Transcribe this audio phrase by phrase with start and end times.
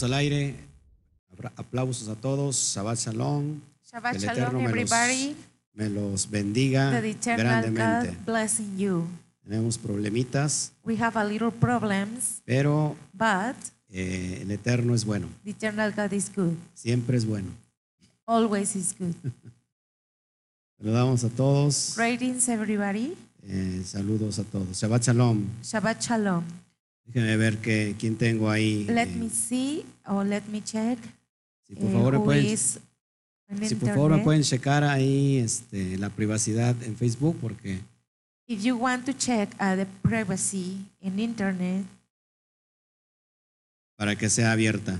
[0.00, 0.54] Vamos al aire.
[1.56, 2.56] Aplausos a todos.
[2.74, 3.60] Shabbat Shalom.
[3.84, 5.36] Shabbat El Shalom, Eterno me los, everybody.
[5.74, 8.08] me los bendiga The grandemente.
[8.08, 9.06] God blessing you.
[9.44, 13.56] Tenemos problemitas, We have a little problems, pero but
[13.90, 15.28] eh, el Eterno es bueno.
[15.44, 16.54] the eternal God is good.
[16.72, 17.50] Siempre es bueno.
[18.24, 19.14] Always is good.
[20.78, 21.94] Saludamos a todos.
[21.94, 23.14] Greetings, everybody.
[23.42, 24.78] Eh, saludos a todos.
[24.78, 25.44] Shabbat Shalom.
[25.62, 26.44] Shabbat Shalom.
[27.12, 28.84] Déjenme ver que, quién tengo ahí.
[28.84, 30.98] Let eh, me see or let me check
[31.66, 35.98] si por eh, favor, me who pueden, si por favor me pueden checar ahí este,
[35.98, 37.80] la privacidad en Facebook porque
[38.46, 41.84] If you want to check uh, the privacy in internet,
[43.96, 44.98] para que sea abierta.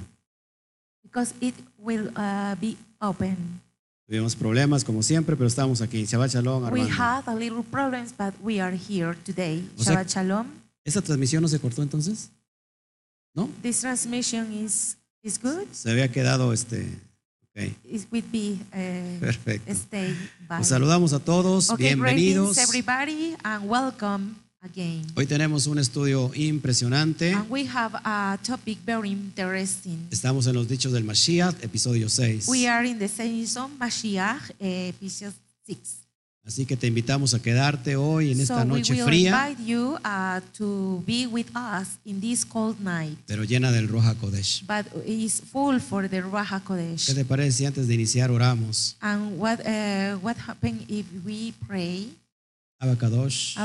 [1.03, 3.61] because it will uh, be open.
[4.07, 6.05] Tuvimos problemas como siempre, pero estamos aquí.
[6.05, 7.03] Shabbat Shalom, We Armando.
[7.03, 9.65] had a little problems, but we are here today.
[9.79, 10.60] O sea- Shabbat Shalom.
[10.91, 12.31] ¿Esta transmisión no se cortó entonces?
[13.33, 13.49] ¿No?
[13.63, 15.69] This transmission is is good.
[15.71, 16.99] Se había quedado este.
[17.45, 19.71] Ok, It will be uh, perfecto.
[19.71, 20.17] stay
[20.63, 22.59] saludamos a todos, Okay, bienvenidos.
[22.59, 25.07] everybody and welcome again.
[25.15, 27.35] Hoy tenemos un estudio impresionante.
[27.35, 30.09] And we have a topic very interesting.
[30.11, 32.49] Estamos en los dichos del Mashiach, episodio 6.
[32.49, 35.35] We are in the season Mashiach, eh, episode
[35.69, 35.79] 6.
[36.47, 40.41] Así que te invitamos a quedarte hoy en esta so noche fría, invite you uh,
[40.57, 44.65] to be with us in this cold night, pero llena del Roja Kodesh.
[44.67, 47.15] but is full for the Raha ¿Qué Kodesh.
[47.15, 48.97] te parece si antes de iniciar oramos?
[49.01, 50.37] And what uh, what
[50.89, 52.09] if we pray?
[52.83, 53.57] Abacadosh,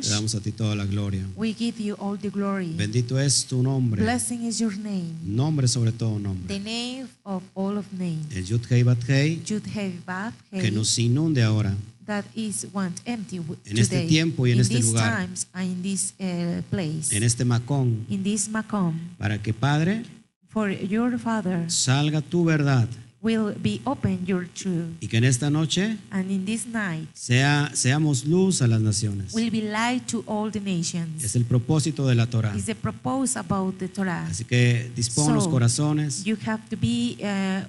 [0.00, 1.26] te damos a ti toda la gloria.
[1.34, 2.72] we give you all the glory.
[2.76, 4.00] Bendito es tu nombre.
[4.00, 6.46] Blessing is your name, Nombre sobre todo nombre.
[6.46, 8.32] the name of all of names.
[8.32, 11.74] El Yud Hei Bat Hei, Yud Hei Vav que nos inunde ahora
[12.06, 15.18] that is one empty En este today, tiempo y en in este these lugar.
[15.26, 20.02] times and in this uh, place, en este macón, in this Makom, para que Padre
[20.48, 22.88] for your Father salga tu verdad
[23.22, 27.70] will be open your truth, y que en esta noche and in this night sea,
[27.72, 29.32] seamos luz a las naciones.
[29.32, 31.24] will be light to all the nations.
[31.24, 32.54] Es el propósito de la Torah.
[32.54, 34.26] Is the propose about the Torah.
[34.26, 37.62] Así que dispón los So, corazones, You have to be uh,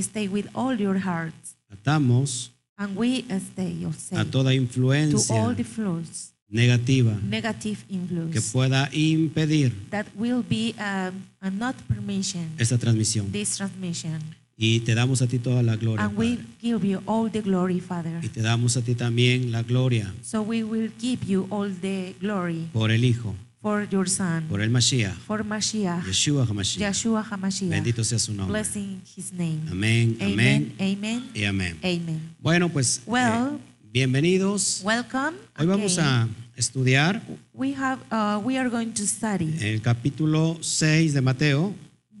[0.00, 5.54] stay with all your hearts, atamos and we stay or a toda to influencia all
[5.54, 12.48] the flows, negativa negative que influence pueda impedir that will be um, a not permission
[12.58, 13.30] esta transmisión.
[13.32, 14.18] this transmission.
[14.60, 16.04] Y te damos a ti toda la gloria.
[16.04, 18.18] And we give you all the glory, Father.
[18.24, 22.16] Y te damos a ti también la gloria So we will give you all the
[22.20, 26.80] glory por el Hijo, for your Son, por el Mashiach, for Mashiach, Yeshua HaMashiach.
[26.88, 27.70] Yeshua HaMashiach.
[27.70, 28.52] Bendito sea su nombre.
[28.60, 29.62] Blessing His name.
[29.70, 31.78] Amén, Amen, amén amen, y amén.
[31.82, 32.20] amen.
[32.40, 33.58] Bueno, pues eh, Well,
[33.92, 34.82] bienvenidos.
[34.84, 35.36] welcome.
[35.58, 36.08] Hoy vamos again.
[36.10, 41.74] a estudiar We have, uh, we are going to study el capítulo 6 de Mateo,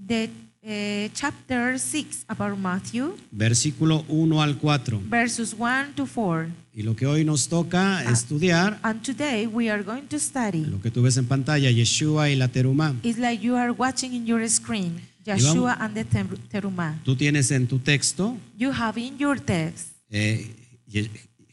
[0.06, 0.28] the
[0.68, 5.00] uh, chapter 6 about Matthew, versículo 1 al 4.
[5.08, 6.48] verses 1 to 4.
[6.74, 8.12] Y lo que hoy nos toca Ah.
[8.12, 10.64] estudiar, And today we are going to study.
[10.66, 12.94] lo que tú ves en pantalla, Yeshua y la Terumá.
[13.02, 16.98] It's like you are watching in your screen, vamos- Yeshua and the Ter- Terumah.
[17.04, 20.54] Tú tienes en tu texto You have in your text eh,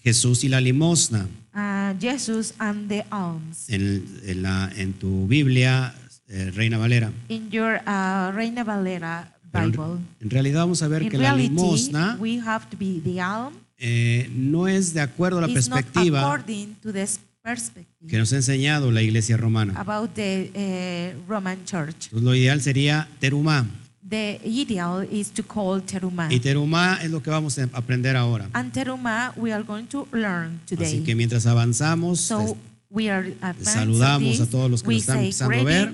[0.03, 1.27] Jesús y la limosna.
[1.55, 3.67] uh, Jesus and the alms.
[3.69, 5.95] En, en la, en tu Biblia,
[6.27, 7.11] eh, Reina Valera.
[7.29, 9.83] In your uh, Reina Valera Bible.
[9.83, 13.21] en, en realidad vamos a ver In que la limosna we have to be the
[13.21, 13.53] alm.
[13.77, 18.37] eh, no es de acuerdo a la perspectiva according to this perspective que nos ha
[18.37, 19.73] enseñado la Iglesia Romana.
[19.79, 22.05] about the uh, Roman Church.
[22.05, 23.65] Entonces, lo ideal sería terumá.
[24.07, 26.31] The ideal is to call Teruma.
[26.31, 28.47] Y terumá es lo que vamos a aprender ahora.
[28.53, 30.85] And Teruma we are going to learn today.
[30.85, 32.55] Así que mientras avanzamos, So
[32.95, 35.93] we are advanced saludamos a todos los que we nos están say empezando a ver.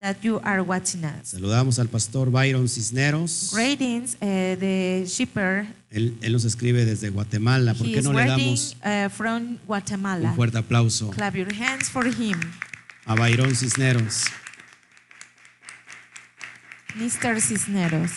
[0.00, 1.28] that you are watching us.
[1.30, 3.50] saludamos al pastor Byron Cisneros.
[3.52, 5.66] Greetings, uh, the shipper.
[5.90, 7.74] Él, él nos escribe desde Guatemala.
[7.74, 10.30] ¿Por He qué no le damos uh, from Guatemala.
[10.30, 12.38] un fuerte aplauso Clap your hands for him,
[13.06, 14.24] a Byron Cisneros?
[16.94, 17.40] Mr.
[17.40, 18.10] Cisneros.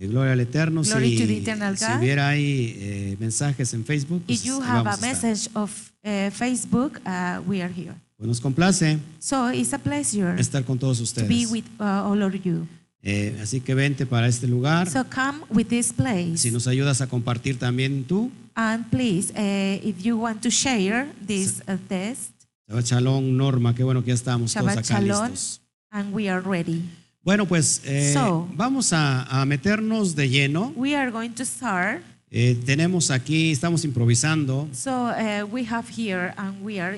[0.00, 0.82] Y gloria al Eterno.
[0.82, 4.94] Glory si, eternal si hubiera ahí eh, mensajes en Facebook, pues If you have a
[4.94, 5.00] estar.
[5.00, 5.70] message of
[6.02, 7.92] uh, Facebook, uh, we are here.
[8.16, 11.50] Pues nos complace So it's a pleasure estar con todos to be ustedes.
[11.50, 12.66] with uh, all of you.
[13.02, 14.88] Eh, así que vente para este lugar.
[14.88, 16.38] So come with this place.
[16.38, 21.62] Si nos ayudas a compartir también tú, And please, if you want to share this
[21.68, 22.30] uh, test,
[22.68, 25.30] Shabbat Shalom, Norma, qué bueno que ya estamos todos acá Shalom.
[25.30, 25.60] listos.
[25.92, 26.82] and we are ready.
[27.22, 30.72] Bueno, pues eh, So- vamos a, a meternos de lleno.
[30.76, 32.02] We are going to start.
[32.32, 36.96] Eh, tenemos aquí, estamos improvisando, So uh, we have here, and we are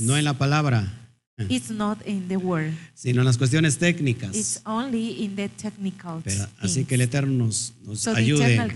[0.00, 0.92] no en la palabra,
[1.48, 2.72] It's not in the word.
[2.94, 4.60] sino en las cuestiones It's técnicas.
[4.64, 8.68] only in the technical Pero, así que el Eterno nos, nos so ayude a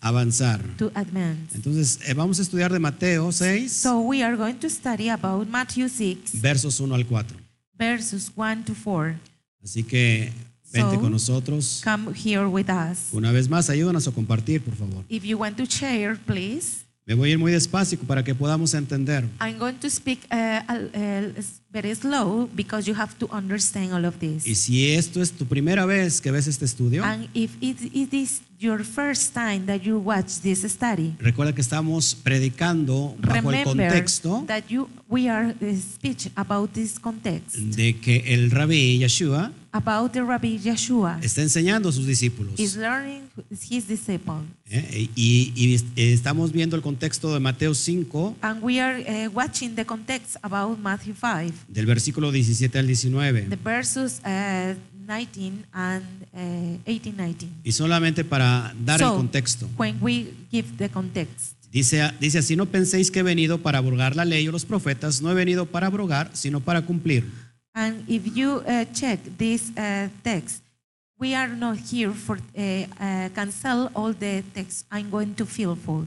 [0.00, 0.60] avanzar.
[0.78, 1.56] to advance.
[1.56, 5.48] Entonces, eh, vamos a estudiar de Mateo 6, So we are going to study about
[5.48, 7.36] Matthew 6 versos 1 al 4.
[7.76, 9.16] verses 1 to 4.
[9.64, 10.30] Así que
[10.72, 11.82] vente So, con nosotros.
[11.82, 13.08] Come here with us.
[13.12, 15.04] Una vez más, ayúdanos a compartir, por favor.
[15.08, 16.84] If you want to share, please.
[17.06, 19.24] Me voy a ir muy despacio para que podamos entender.
[19.40, 21.42] I'm going to speak uh, uh,
[21.74, 24.46] very slow because you have to understand all of this.
[24.46, 28.14] Y si esto es tu primera vez que ves este estudio, And if it, it
[28.14, 33.58] is your first time that you watch this study, recuerda que estamos predicando bajo el
[33.58, 38.98] remember contexto that you we are uh, speech about this context de que el rabí
[38.98, 42.58] Yeshua about the Rabbi Yeshua está enseñando a sus discípulos.
[42.58, 43.28] is learning
[43.68, 45.08] his disciple, ¿eh?
[45.16, 49.84] Y, y estamos viendo el contexto de Mateo 5, and we are uh, watching the
[49.84, 53.46] context about Matthew 5, del versículo 17 al 19.
[53.48, 54.74] the verses uh,
[55.06, 57.48] 19 and uh, 18, 19.
[57.64, 59.68] Y solamente para dar el So, contexto.
[59.76, 61.54] When we give the context.
[61.72, 65.20] Dice, dice así, no penséis que he venido para abrogar la ley o los profetas,
[65.22, 67.24] no he venido para abrogar, sino para cumplir.
[67.74, 70.62] And if you uh, check this uh, text,
[71.18, 72.60] we are not here for uh,
[73.00, 74.86] uh, cancel all the text.
[74.92, 76.06] I'm going to fill full.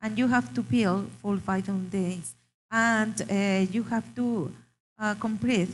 [0.00, 2.34] and you have to build for five this,
[2.70, 4.50] and uh, you have to
[4.98, 5.68] uh, complete,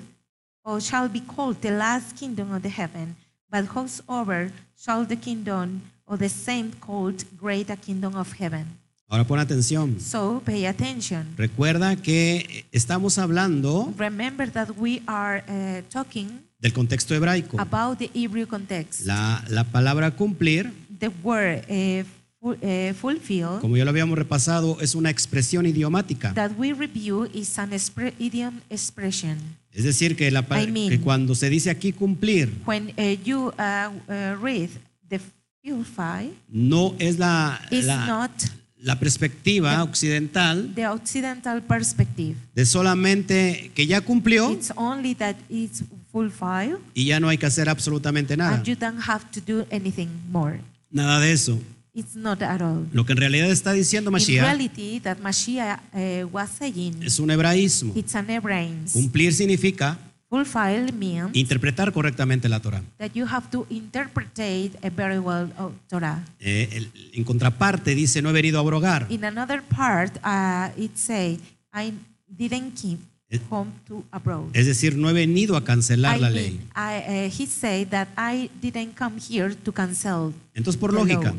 [0.65, 3.17] or shall be called the last kingdom of the heaven,
[3.50, 8.67] but whosoever shall the kingdom of the same called greater kingdom of heaven.
[9.09, 10.00] Ahora pon atención.
[10.00, 11.35] So pay attention.
[11.37, 17.61] Recuerda que estamos hablando Remember that we are uh, talking del contexto hebraico.
[17.61, 19.03] about the Hebrew context.
[19.05, 22.05] La, la palabra cumplir, The word uh,
[22.52, 26.32] uh, fulfill como ya lo habíamos repasado, es una expresión idiomática.
[26.35, 29.38] that we review is an expre- idiom expression.
[29.73, 33.23] Es decir, que, la, pa- I mean- que cuando se dice aquí cumplir, When uh,
[33.25, 34.69] you uh, uh, read
[35.08, 35.19] the
[35.62, 38.31] fulfill, no es la, it's la, not
[38.79, 42.37] la perspectiva occidental the occidental perspective.
[42.55, 45.82] de solamente que ya cumplió It's only that it's
[46.12, 48.56] fulfill y ya no hay que hacer absolutamente nada.
[48.56, 50.61] and you don't have to do anything more.
[50.90, 51.58] Nada de eso.
[51.94, 52.88] It's not at all.
[52.93, 57.20] Lo que en realidad está diciendo In Mashiach reality, that Mashiach uh, was saying, es
[57.20, 57.93] un hebraísmo.
[57.94, 58.93] it's an Hebraism.
[59.00, 59.96] Cumplir significa
[60.28, 62.83] Fulfill means interpretar correctamente la Torah.
[62.99, 66.25] that you have to interpret a very well of Torah.
[66.40, 69.07] Eh, el- en contraparte dice, no he venido a abrogar.
[69.09, 71.38] In another part, uh, it says,
[71.73, 71.92] I
[72.26, 72.99] didn't keep
[73.30, 74.50] Eh, home to abroad.
[74.52, 76.61] Es decir, no he venido a cancelar I la mean, ley.
[76.75, 81.35] I, uh, he said that I didn't come here to cancel Entonces, por lógica, law.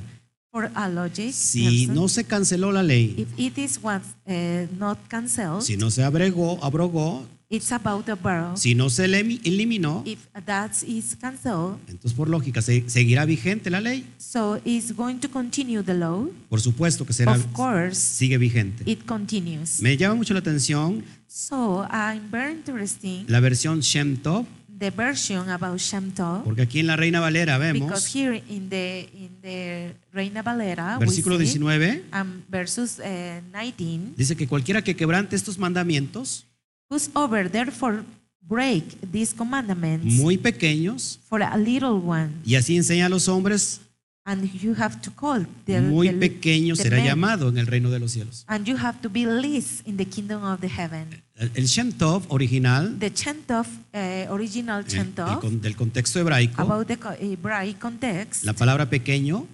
[0.55, 4.65] For a logic, si person, no se canceló la ley, if it is what uh,
[4.79, 8.55] not canceled, si no se abregó, abrogó, it's about the borough.
[8.55, 13.69] si no se elimi- eliminó, If that is canceled, entonces por lógica, ¿se- ¿seguirá vigente
[13.69, 14.05] la ley?
[14.17, 16.25] so it's going to continue the law.
[16.47, 18.89] Por supuesto que será, Of course, sigue vigente.
[18.89, 19.81] it continues.
[19.81, 24.45] Me llama mucho la atención So I'm very interesting la versión Shem Tov,
[24.77, 26.44] the version about Shem Tov.
[26.44, 30.98] porque aquí en la Reina Valera Because vemos, here in the in the Reina Valera,
[31.00, 36.46] we versículo see, 19, um, versus uh, 19, dice que cualquiera que quebrante estos mandamientos
[36.89, 38.03] whosoever therefore
[38.41, 43.82] break these commandments muy pequeños for a little one, y así enseña a los hombres,
[44.27, 47.67] and you have to call the, muy the- pequeño the será man, llamado en el
[47.67, 48.44] reino de los cielos.
[48.48, 51.08] and you have to be least in the kingdom of the heaven.
[51.38, 55.75] El el Shem Tov original, The Shem Tov, uh, original Shem el Tov, con- del
[55.75, 59.48] contexto hebraico, about the co- Hebraic context, la palabra pequeño uh,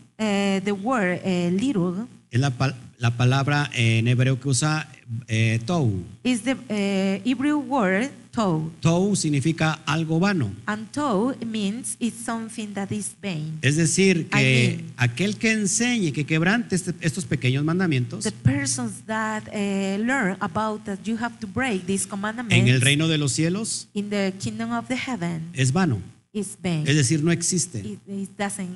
[0.63, 4.87] the word uh, little es la, pal- la palabra en hebreo que usa
[5.27, 5.91] eh, tou.
[6.23, 8.71] is the uh, Hebrew word tow.
[8.79, 10.51] Tou significa algo vano.
[10.65, 13.59] And tow means it's something that is vain.
[13.61, 18.31] Es decir, que I mean- aquel que enseñe, que quebrante este- estos pequeños mandamientos The
[18.31, 23.07] persons that uh, learn about that you have to break these commandments en el reino
[23.07, 26.01] de los cielos in the kingdom of the heaven es vano.
[26.33, 27.79] Es decir, no existe.
[27.79, 28.29] it, it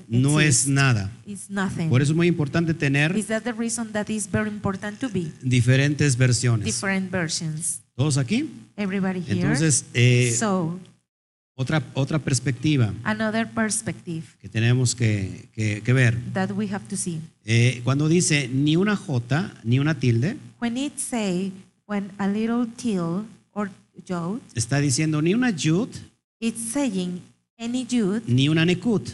[0.09, 1.09] No es nada.
[1.25, 1.87] It's nothing.
[1.87, 3.13] Por eso es muy importante tener
[5.41, 6.81] diferentes versiones.
[7.95, 8.49] ¿Todos aquí?
[8.75, 9.39] Everybody here.
[9.41, 10.77] Entonces, eh, so,
[11.55, 16.17] otra, otra perspectiva another perspective que tenemos que, que- que ver.
[16.33, 17.21] that we have to see.
[17.45, 21.51] Eh, cuando dice ni una J ni una tilde, When it say
[21.85, 23.71] when a little till or
[24.07, 25.87] jot, está diciendo ni una Yud
[26.41, 27.21] it's saying
[27.57, 29.11] any jud, ni una Nekut.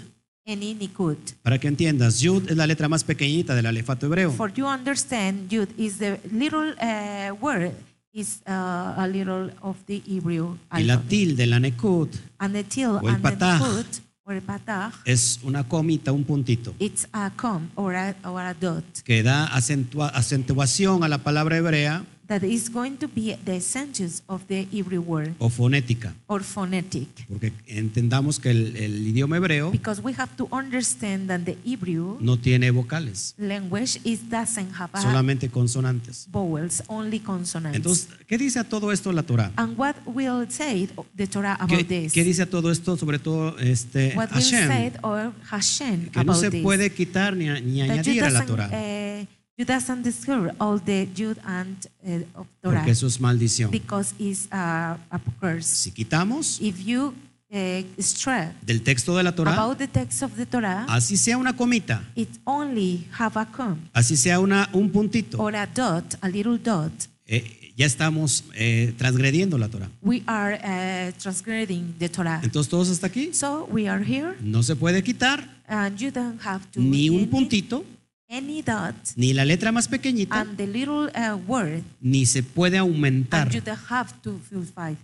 [0.48, 1.18] any nikud.
[1.44, 4.32] Para que entiendas, Yud es la letra más pequeñita del alefato hebreo.
[4.32, 7.74] For you understand, jud is the little uh, word
[8.14, 11.10] is uh, a little of the Hebrew Y la alphabet.
[11.10, 13.60] tilde, la Nekut, And the till o el and the pataj.
[13.60, 13.86] nikud
[14.26, 18.54] or a pataj, es una comita, un puntito, it's a com or a, or a
[18.54, 23.60] dot que da acentua- acentuación a la palabra hebrea that is going to be the
[23.60, 26.14] sentence of the Hebrew word o fonética.
[26.28, 27.10] or phonetic.
[27.28, 32.18] Porque entendamos que el, el idioma hebreo Because we have to understand that the Hebrew
[32.22, 36.28] no tiene vocales, language is doesn't have a solamente consonantes.
[36.32, 37.76] vowels, only consonants.
[37.76, 39.52] Entonces, ¿qué dice a todo esto la Torah?
[39.58, 42.14] and what will say the Torah about ¿Qué, this?
[42.14, 44.94] qué dice a todo esto, sobre todo este what will say Hashem?
[45.04, 46.64] or Hashem Que no about se this?
[46.64, 49.26] puede quitar ni, ni that you añadir a la doesn't, Torah, uh,
[49.62, 53.70] you doesn't discover all the Jude and uh, of Torah porque eso es maldición.
[53.70, 55.68] because it's uh, a curse.
[55.68, 57.14] Si quitamos If you
[57.54, 61.38] uh, stress del texto de la Torah, about the text of the Torah, así sea
[61.38, 66.16] una comita, it only have a com así sea una, un puntito, or a dot,
[66.22, 66.92] a little dot.
[67.28, 69.90] eh, ya estamos eh, transgrediendo la Torah.
[70.02, 72.42] We are uh, transgressing the Torah.
[72.44, 76.40] Entonces, todos hasta aquí, So we are here, no se puede quitar and you don't
[76.44, 77.86] have to ni un any, puntito,
[78.32, 82.78] any dot ni la letra más pequeñita, and the little uh, word, ni se puede
[82.78, 83.48] aumentar.
[83.48, 84.40] and you don't have to.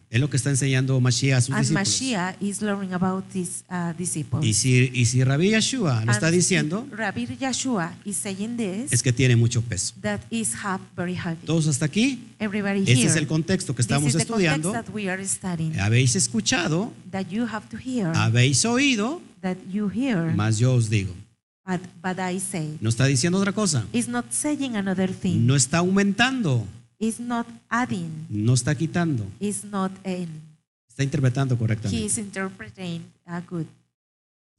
[0.10, 1.88] Es lo que está enseñando Mashiach a sus And discípulos.
[1.88, 4.46] Mashiach is learning about these uh, disciples.
[4.46, 8.93] Y si, y si Rabbi Yeshua lo está diciendo, if Rabbi Yeshua is saying this,
[8.93, 9.93] es que tiene mucho peso.
[10.01, 11.46] that is have very heavy.
[11.46, 13.07] Todos hasta aquí, Everybody este here.
[13.10, 14.69] es el contexto que this estamos is the estudiando.
[14.72, 15.77] context that we are studying.
[15.79, 18.07] Habéis escuchado, That you have to hear.
[18.15, 20.34] habéis oído, that you hear.
[20.36, 21.13] más yo os digo.
[21.67, 23.86] But, but I say, No está diciendo otra cosa.
[23.91, 25.45] it's not saying another thing.
[25.45, 26.65] No está aumentando,
[26.97, 28.25] It's not adding.
[28.29, 29.25] no está quitando.
[29.39, 29.91] It's not.
[30.05, 32.05] Está interpretando He correctamente.
[32.05, 33.65] is interpreting uh, good.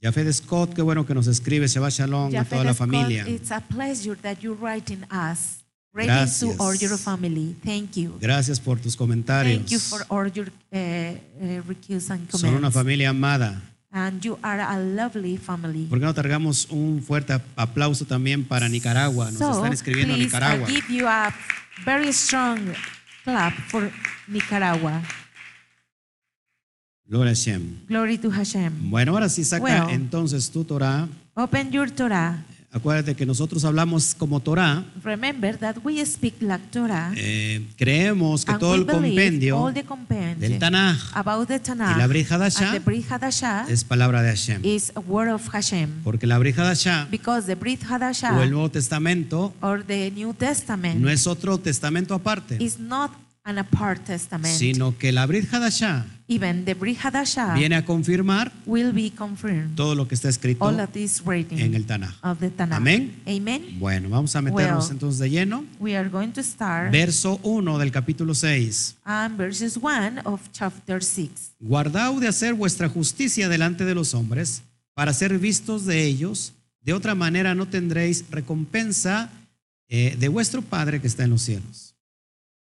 [0.03, 1.67] Jafet Scott, qué bueno que nos escribe.
[1.67, 3.27] Shabbat Shalom a toda la Scott, familia.
[3.27, 5.65] It's a pleasure that you're writing us.
[5.95, 6.83] Writing to all Gracias.
[6.83, 7.57] your family.
[7.65, 8.19] Thank you.
[8.21, 9.61] Gracias por tus comentarios.
[9.61, 12.75] Thank you for all your uh, uh, and Son una comments.
[12.75, 13.61] familia amada.
[13.91, 15.87] And you are a lovely family.
[15.87, 19.31] ¿Por qué no cargamos un fuerte aplauso también para Nicaragua?
[19.31, 20.69] Nos so, están escribiendo please, Nicaragua.
[20.69, 21.33] I give you a
[21.85, 22.59] very strong
[23.25, 23.91] clap for
[24.27, 25.03] Nicaragua.
[27.07, 27.87] Gloria a Hashem.
[27.89, 28.91] Glory to Hashem.
[28.91, 29.89] Bueno, ahora sí saca Well.
[29.91, 31.09] entonces tu Torah.
[31.35, 32.45] Open your Torah.
[32.71, 34.85] Acuérdate que nosotros hablamos como Torah.
[35.03, 37.13] Remember that we speak like Torah.
[37.17, 39.73] eh, creemos que and todo el compendio
[40.39, 44.61] del Tanaj about the Tanakh y la Brit Hadashah Hadashah es palabra de Hashem.
[44.65, 46.03] is a word of Hashem.
[46.05, 51.01] Porque la Brit Hadashah Because the Brit o el Nuevo Testamento or the New Testament
[51.01, 53.13] no es otro testamento aparte, is not
[53.49, 54.55] an apart testament.
[54.55, 59.75] sino que la Brit Hadashah Even the Brit Hadashah viene a confirmar will be confirmed.
[59.75, 62.15] todo lo que está escrito All of this writing en el Tanaj.
[62.23, 62.77] of the Tanakh.
[62.77, 63.15] Amén.
[63.27, 63.79] Amen.
[63.79, 64.93] Bueno, vamos a meternos Well.
[64.93, 65.65] entonces de lleno.
[65.81, 68.97] We are going to start Verso 1 del capítulo 6.
[69.07, 71.53] on verses 1 of chapter 6.
[71.61, 74.61] Guardaos de hacer vuestra justicia delante de los hombres,
[74.93, 76.53] para ser vistos de ellos.
[76.83, 79.31] De otra manera no tendréis recompensa
[79.89, 81.95] eh, de vuestro Padre que está en los cielos.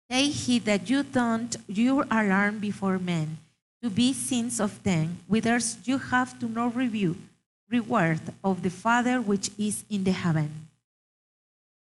[0.09, 3.37] Take heed that you don't your alarm before men,
[3.83, 7.15] to be sins of them, whithers you have to no review,
[7.69, 10.49] reward of the Father which is in the heaven.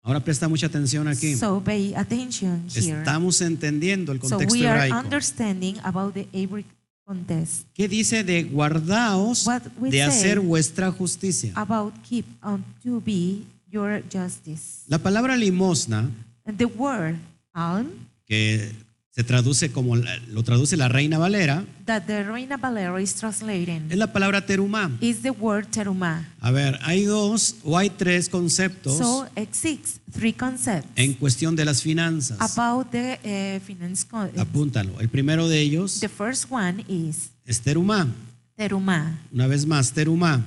[0.03, 1.35] Ahora presta mucha atención aquí.
[1.35, 2.99] So pay attention here.
[2.99, 4.97] Estamos entendiendo el So we are hebraico.
[4.97, 6.63] understanding about the Hebrew
[7.05, 9.45] contest, ¿Qué dice de guardaos
[9.79, 11.53] de hacer vuestra justicia?
[11.55, 14.83] about keep on to be your justice.
[14.87, 16.09] La palabra limosna,
[16.45, 17.17] And the word
[17.53, 18.71] alm, que
[19.13, 23.97] se traduce como lo traduce la Reina Valera, that the Reina Valera is translating, es
[23.97, 24.89] la palabra terumá.
[25.01, 26.29] is the word teruma.
[26.39, 30.87] A ver, hay dos o hay tres conceptos So exists three concepts.
[30.95, 32.37] en cuestión de las finanzas.
[32.39, 34.07] about the uh, finance.
[34.09, 34.97] co- Apúntalo.
[35.01, 38.07] El primero de ellos The first one is es terumá.
[38.55, 39.19] teruma.
[39.33, 40.41] Una vez más, terumá.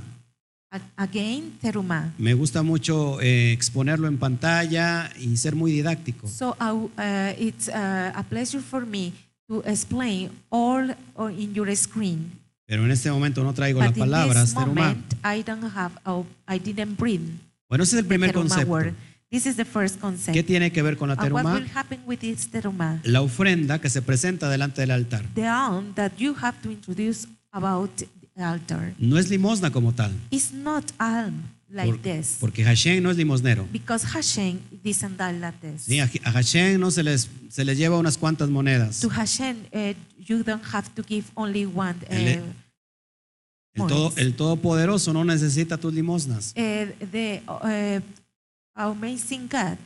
[0.96, 2.12] Again, teruma.
[2.18, 6.28] Me gusta mucho eh, exponerlo en pantalla y ser muy didáctico.
[6.28, 6.88] So uh,
[7.38, 9.12] it's uh, a pleasure for me
[9.48, 12.32] to explain all or in your screen.
[12.66, 16.24] Pero en este momento no traigo las But in palabras moment, I don't have, oh,
[16.48, 17.38] I didn't bring
[17.68, 18.72] Bueno, ese es el primer teruma concepto.
[18.72, 18.94] word.
[19.30, 20.46] This is the first ¿Qué concept.
[20.46, 21.54] tiene que ver con la teruma?
[21.54, 23.00] will happen with this teruma?
[23.02, 25.24] La ofrenda que se presenta delante del altar.
[25.34, 25.42] The
[25.94, 27.90] that you have to introduce about
[28.36, 32.36] altar No es limosna como tal, is not alm like por- this.
[32.40, 33.66] porque Hashem no es limosnero.
[33.72, 35.82] Because Hashem isn't like this.
[35.82, 39.00] Sí, a a Hashem no se les, se les lleva unas cuantas monedas.
[39.00, 41.96] To Hashem, uh, you don't have to give only one.
[42.10, 42.42] Uh, El-
[43.76, 46.52] El, todo, el Todopoderoso no necesita tus limosnas.
[46.56, 48.00] uh, the uh,
[48.74, 49.76] amazing God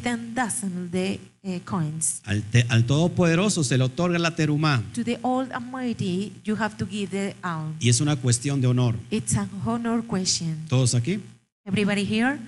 [0.00, 2.20] didn't dozen the uh, coins.
[2.24, 6.56] Al, te- al Todopoderoso se le otorga la terumá To the old and mighty, you
[6.58, 7.74] have to give the alm.
[7.80, 8.94] y es una cuestión de honor.
[9.10, 10.56] It's an honor question.
[10.68, 11.20] ¿Todos aquí?
[11.64, 12.38] Everybody here?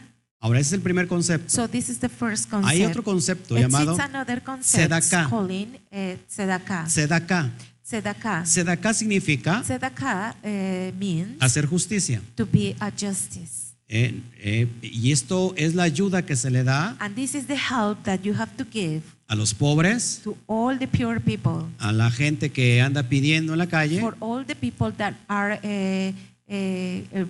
[0.40, 1.48] Ahora, ese es el primer concepto.
[1.48, 2.70] So this is the first concept.
[2.70, 5.30] Hay otro concepto Exists llamado another concept tzedakah.
[5.30, 6.86] calling uh, tzedakah.
[6.88, 7.50] Sedaká.
[7.82, 8.44] Tzedakah.
[8.44, 12.20] Sedaká significa Tzedakah uh, means hacer justicia.
[12.34, 13.65] to be a justice.
[13.88, 17.54] Eh, eh, y esto es la ayuda que se le da And this is the
[17.56, 21.92] help that you have to give a los pobres, to all the pure people, a
[21.92, 26.12] la gente que anda pidiendo en la calle, for all the people that are uh,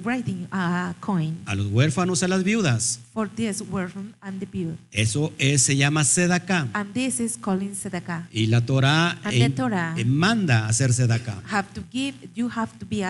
[0.04, 3.00] writing a coin, a los huérfanos, a las viudas.
[3.12, 4.76] for this orphan and the.
[4.92, 6.68] Eso es- se llama sedaká.
[6.74, 8.28] And this is calling tzedakah.
[8.32, 9.94] Y la Torah, And the eh, Torah.
[9.96, 11.42] eh, manda hacer sedaká.
[11.46, 13.02] Have to give, you have to be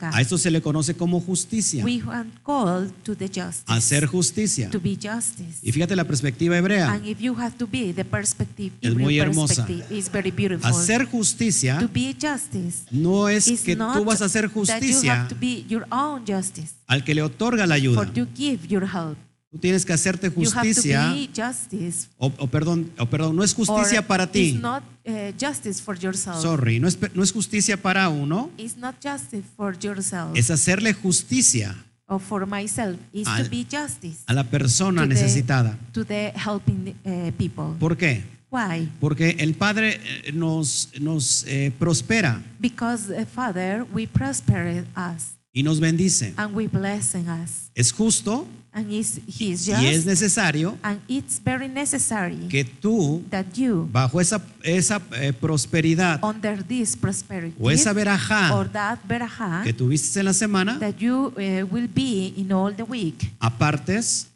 [0.00, 1.84] a esto se le conoce como justicia.
[1.84, 4.70] We are called to the justice, Hacer justicia.
[4.70, 5.58] to be justice.
[5.62, 6.90] Y fíjate la perspectiva hebrea.
[6.92, 9.66] And if you have to be, the perspective, Es muy hermosa.
[9.90, 10.70] is very beautiful.
[10.70, 15.28] Hacer justicia to be justice no es que tú vas a hacer you justicia have
[15.28, 18.02] to be your own justice al que le otorga la ayuda.
[18.04, 19.16] for to give your help.
[19.56, 21.14] Tú tienes que hacerte You have to justicia.
[21.34, 22.08] justice.
[22.18, 24.52] O, o perdón, o perdón, no es justicia para It's ti.
[24.60, 26.42] not uh, justice for yourself.
[26.42, 30.92] Sorry, no es, no es justicia para uno, It's not justice for yourself es hacerle
[30.92, 31.74] justicia
[32.06, 32.98] or for myself.
[33.12, 35.78] It's Al- to be justice a la persona to the- necesitada.
[35.92, 37.74] to the helping uh, people.
[37.80, 38.22] ¿Por qué?
[38.50, 38.88] Why?
[39.00, 45.62] Porque el Padre eh, nos, nos eh, prospera Because uh, Father, we prosper us y
[45.62, 46.34] nos bendice.
[46.36, 51.40] and we blessing us, Es justo and is He is y es just, and it's
[51.42, 57.70] very necessary que tú, that you bajo esa, esa eh, prosperidad under this prosperity o
[57.70, 62.34] esa or verajá that beraha que tuviste en la semana, that you uh, will be
[62.36, 64.28] in all the week, apartes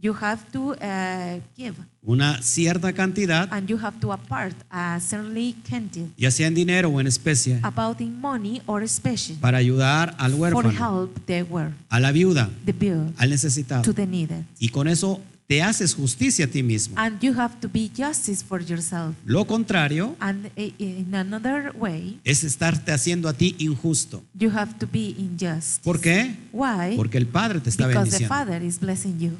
[0.00, 1.74] you have to uh, give
[2.06, 6.90] una cierta cantidad, and you have to apart a certainly quantity ya sea en dinero
[6.90, 11.42] o en especie, about in money or special para ayudar al for huérfano, help the
[11.44, 13.82] world, a la viuda, the bill al necesitado.
[13.82, 14.44] to the needed.
[14.60, 16.94] Y con eso te haces justicia a ti mismo.
[16.98, 19.14] And you have to be justice for yourself.
[19.24, 24.22] Lo contrario And i- in another way, es estarte haciendo a ti injusto.
[24.38, 25.82] you have to be unjust.
[25.84, 26.34] ¿Por qué?
[26.52, 26.96] Why?
[26.96, 28.34] Porque el Padre te está Because the bendiciendo.
[28.34, 29.32] Father is blessing you.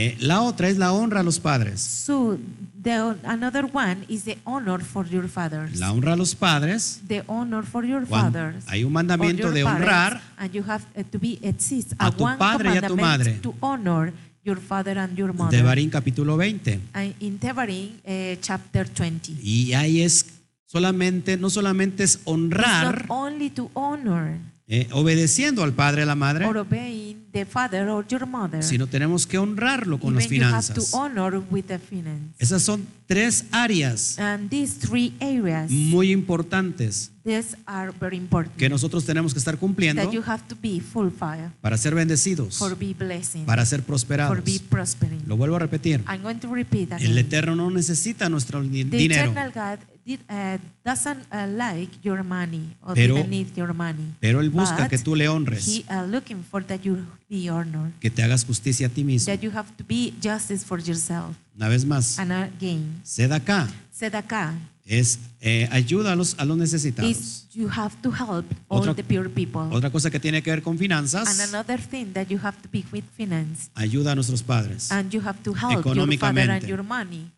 [0.00, 1.80] Eh, la otra es la honra a los padres.
[1.80, 2.38] So
[2.80, 5.76] the another one is the honor for your fathers.
[5.80, 7.00] La honra a los padres.
[7.08, 8.64] The honor for your fathers.
[8.68, 12.22] hay un mandamiento de honrar And you have uh, to be exist a a tu
[12.38, 13.40] padre y a tu madre.
[13.42, 14.12] to honor
[14.44, 15.58] your father and your mother.
[15.58, 16.78] de Barín capítulo 20.
[16.92, 19.32] And in Tebarim, uh, chapter 20.
[19.42, 20.26] Y ahí es
[20.64, 24.38] solamente, no solamente es It's honrar, not only to honor
[24.70, 28.62] eh, obedeciendo al padre y a la madre, or obeying the father or your mother.
[28.62, 30.94] sino tenemos que honrarlo con las you have to finanzas.
[30.94, 32.34] honor with the finance.
[32.38, 38.56] Esas son tres áreas And these three areas, muy importantes these are very important.
[38.56, 42.56] que nosotros tenemos que estar cumpliendo that you have to be fulfilled para ser bendecidos,
[42.58, 44.44] for be blessing, para ser for prosperados.
[44.44, 45.22] be prospering.
[45.26, 46.02] Lo vuelvo a repetir.
[46.06, 47.18] I'm going to repeat El again.
[47.18, 52.74] Eterno no necesita nuestro The dinero, eternal God did, uh, doesn't uh, like your money
[52.82, 54.14] or Pero- didn't need your money.
[54.20, 57.48] pero Él busca But que tú le honres, He uh, looking for that you be
[57.50, 59.26] honored, que te hagas justicia a ti mismo.
[59.32, 61.36] that you have to be justice for yourself.
[61.56, 64.54] Una vez más, And again, Sedacá tzedakah
[64.86, 67.10] es eh, ayuda a los, a los necesitados.
[67.10, 69.62] is you have to help all Otra- the pure people.
[69.72, 72.68] Otra cosa que tiene que ver con And finanzas, another thing that you have to
[72.72, 74.90] be with finance, ayuda a nuestros padres.
[74.90, 76.52] and you have to help your father Económicamente.
[76.52, 77.30] and your money.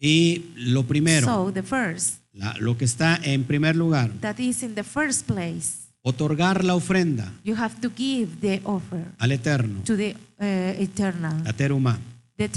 [0.00, 4.62] Y lo primero, So the first, la- lo que está en primer lugar, that is
[4.62, 9.80] in the first place, otorgar la ofrenda you have to give the offer al Eterno,
[9.84, 11.98] to the uh, eternal, la teruma.
[12.36, 12.50] the.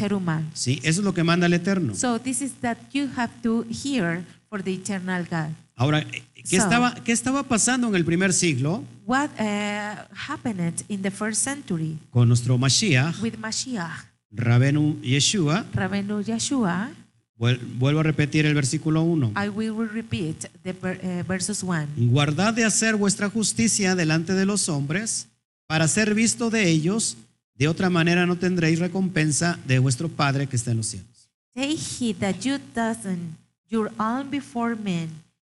[0.54, 0.80] ¿sí?
[0.84, 1.94] Eso es lo que manda el Eterno.
[1.96, 5.52] So this is that you have to hear for the eternal God.
[5.76, 11.02] Ahora, ¿qué, So- estaba, ¿qué estaba pasando en el primer siglo What uh, happened in
[11.04, 16.90] the first century con nuestro Mashiach, with Mashiach, Rabenu Yeshua?
[17.38, 19.34] Vuel- Vuelvo a repetir el versículo 1.
[19.36, 21.88] I will repeat the uh, verses 1.
[22.12, 25.28] Guardad de hacer vuestra justicia delante de los hombres,
[25.68, 27.18] para ser visto de ellos
[27.58, 31.30] De otra manera no tendréis recompensa de vuestro Padre que está en los cielos.
[31.56, 33.36] Take heed that you doesn't
[33.68, 35.10] your alms before men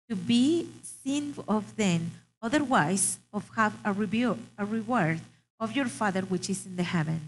[0.09, 0.65] to be
[1.03, 2.09] seen of them,
[2.41, 5.19] otherwise of have a, review, a reward
[5.59, 7.19] of your Father which is in the heaven.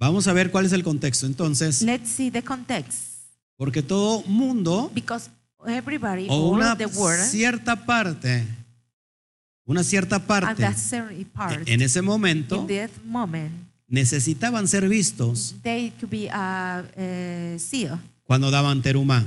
[0.00, 3.15] Vamos a ver cuál es el contexto entonces, Let's see the context.
[3.56, 5.30] Porque todo mundo Because
[5.66, 8.44] everybody, o una the world, cierta parte,
[9.64, 10.62] una cierta parte
[11.32, 12.66] part, en ese momento
[13.04, 13.52] moment,
[13.88, 19.24] necesitaban ser vistos they could be uh, uh, cuando daban terumá.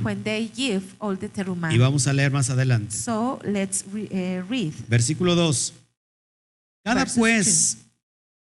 [1.71, 2.95] Y vamos a leer más adelante.
[2.95, 4.73] So let's re- uh, read.
[4.89, 5.73] Versículo 2.
[6.83, 7.77] Cada pues,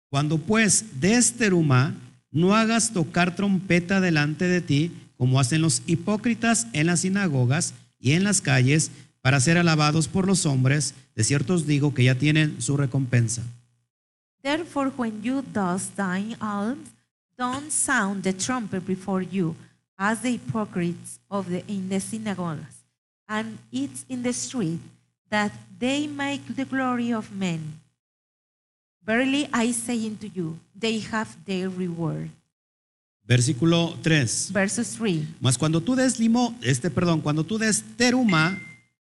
[0.09, 1.93] cuando pues des terumá,
[2.31, 8.13] no hagas tocar trompeta delante de ti, como hacen los hipócritas en las sinagogas y
[8.13, 8.89] en las calles,
[9.21, 10.93] para ser alabados por los hombres.
[11.13, 13.43] De cierto os digo que ya tienen su recompensa.
[14.41, 16.87] Therefore, when you thus thine alms,
[17.37, 19.57] don't sound the trumpet before you,
[19.97, 22.85] as the hypocrites of the in the synagogues,
[23.27, 24.79] and it's in the street,
[25.29, 27.81] that they make the glory of men.
[29.05, 32.29] Verily I say unto you, they have their reward.
[33.29, 34.51] Versículo 3.
[34.51, 35.23] Verses 3.
[35.39, 38.57] Mas cuando tú des limo, este, perdón, cuando tú des terumá,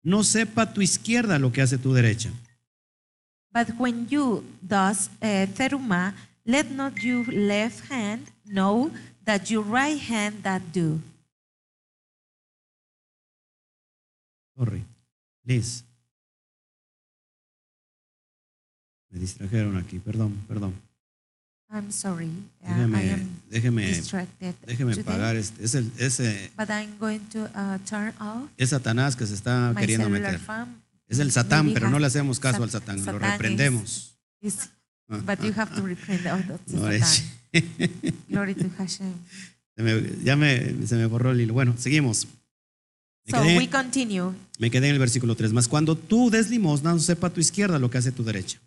[0.01, 2.31] no sepa tu izquierda lo que hace tu derecha.
[3.51, 8.91] But when you thus uh, teruma, let not your left hand know
[9.25, 11.01] that your right hand that do.
[14.57, 14.85] Sorry.
[15.43, 15.83] Liz.
[19.09, 20.73] Me distrajeron aquí, perdón, perdón.
[21.69, 22.29] I'm sorry.
[22.63, 24.01] uh, I am déjeme,
[24.67, 25.63] déjeme pagar este.
[25.63, 29.73] Es, el, ese, But I'm going to uh, turn off es Satanás que se está
[29.77, 30.39] queriendo meter.
[30.39, 30.81] phone.
[31.07, 34.15] Es el Satán, pero no le hacemos caso Sat- al Satán, lo reprendemos.
[34.41, 34.69] is-
[35.07, 36.89] but you have to all the No,
[38.29, 39.13] Glory to Hashem.
[39.75, 41.53] se me- ya me, se me borró el hilo.
[41.53, 42.25] Bueno, seguimos.
[43.25, 44.33] Me So quedé- we continue.
[44.59, 45.53] Me quedé en el versículo 3.
[45.53, 48.59] Más cuando tú des limosna, no sepa tu izquierda lo que hace tu derecha.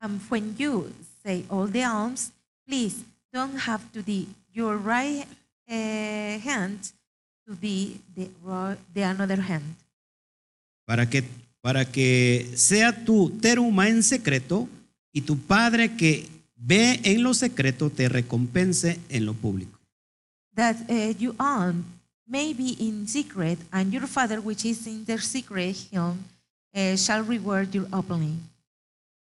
[0.00, 0.88] And when you
[1.22, 2.30] say all the alms,
[2.66, 2.96] please
[3.32, 5.26] don't have to be your right
[5.68, 6.92] uh, hand
[7.46, 8.28] to be the,
[8.94, 9.76] the another hand.
[10.86, 11.24] Para que,
[11.60, 14.68] para que sea tu teruma en secreto
[15.12, 19.78] y tu Padre que ve en lo secreto te recompense en lo público.
[20.54, 21.84] That uh, you alm
[22.26, 26.24] may be in secret, and your Father which is in the secret him
[26.74, 28.34] uh, shall reward you openly.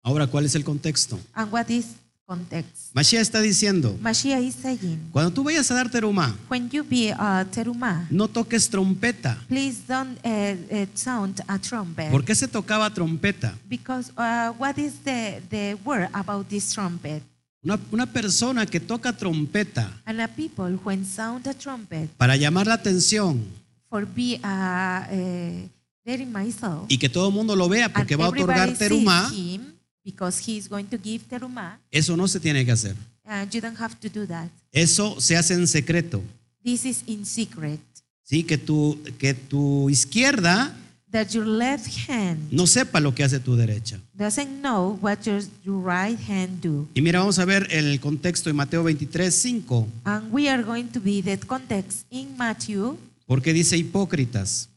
[0.02, 1.20] Ahora, ¿cuál es el contexto?
[1.34, 1.96] And what is
[2.30, 2.94] context?
[2.94, 7.10] Mashiach está diciendo, Mashiach is saying, cuando tú vayas a dar teruma, when you be
[7.10, 9.36] a teruma, no toques trompeta.
[9.48, 12.12] please don't uh, uh, sound a trumpet.
[12.12, 13.58] ¿Por qué se tocaba trompeta?
[13.68, 17.24] Because uh, what is the, the word about this trumpet?
[17.64, 22.68] Una, una persona que toca trompeta And a people when sound a trumpet para llamar
[22.68, 23.44] la atención
[23.90, 28.26] for be uh, uh, myself y que todo el mundo lo vea and porque va
[28.26, 28.92] a otorgar sees
[29.34, 29.79] him
[30.12, 32.96] because he is going to give teruma eso no se tiene que hacer.
[33.26, 34.50] and you don't have to do that.
[34.72, 36.22] Eso se hace en secreto.
[36.64, 37.80] This is in secret.
[38.24, 38.44] ¿sí?
[38.44, 40.76] Que, tu, que tu izquierda
[41.12, 44.00] That your left hand no sepa lo que hace tu derecha.
[44.14, 46.88] doesn't know what your, your right hand do.
[46.94, 50.88] Y mira, vamos a ver el contexto en Mateo 23, 5, And we are going
[50.90, 54.70] to be that context in Matthew porque dice hipócritas.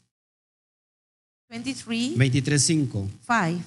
[1.49, 3.61] 23, 23, 5, 5.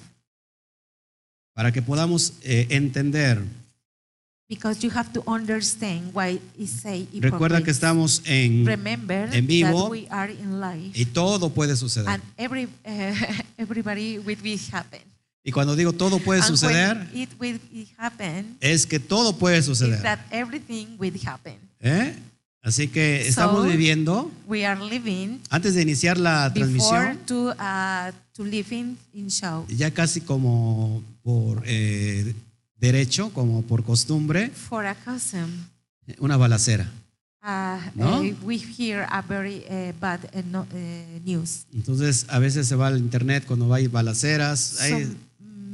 [1.56, 3.42] Para que podamos eh, entender.
[4.46, 8.64] Because you have to understand why it say Recuerda que estamos en...
[8.64, 9.84] Remember en vivo.
[9.84, 12.08] that we are in life Y todo puede suceder.
[12.08, 13.14] and every, uh,
[13.58, 15.00] everybody will be happen.
[15.42, 17.58] Y cuando digo todo puede and suceder, when it will
[17.96, 20.02] happen, es que todo puede suceder.
[20.02, 21.56] that everything will happen.
[21.80, 22.14] ¿eh?
[22.66, 27.50] Así que estamos So, viviendo, We are living antes de iniciar la before transmisión, to
[27.52, 29.64] uh, to in, in show.
[29.68, 32.34] ya casi como por eh,
[32.80, 35.48] derecho, como por costumbre, For a custom,
[36.18, 36.90] una balacera.
[37.44, 38.20] uh, ¿No?
[38.22, 40.18] uh, we hear a very uh, bad
[40.50, 41.66] no, uh, news.
[41.72, 44.80] Entonces, a veces se va al internet cuando hay balaceras.
[44.80, 45.10] hay- So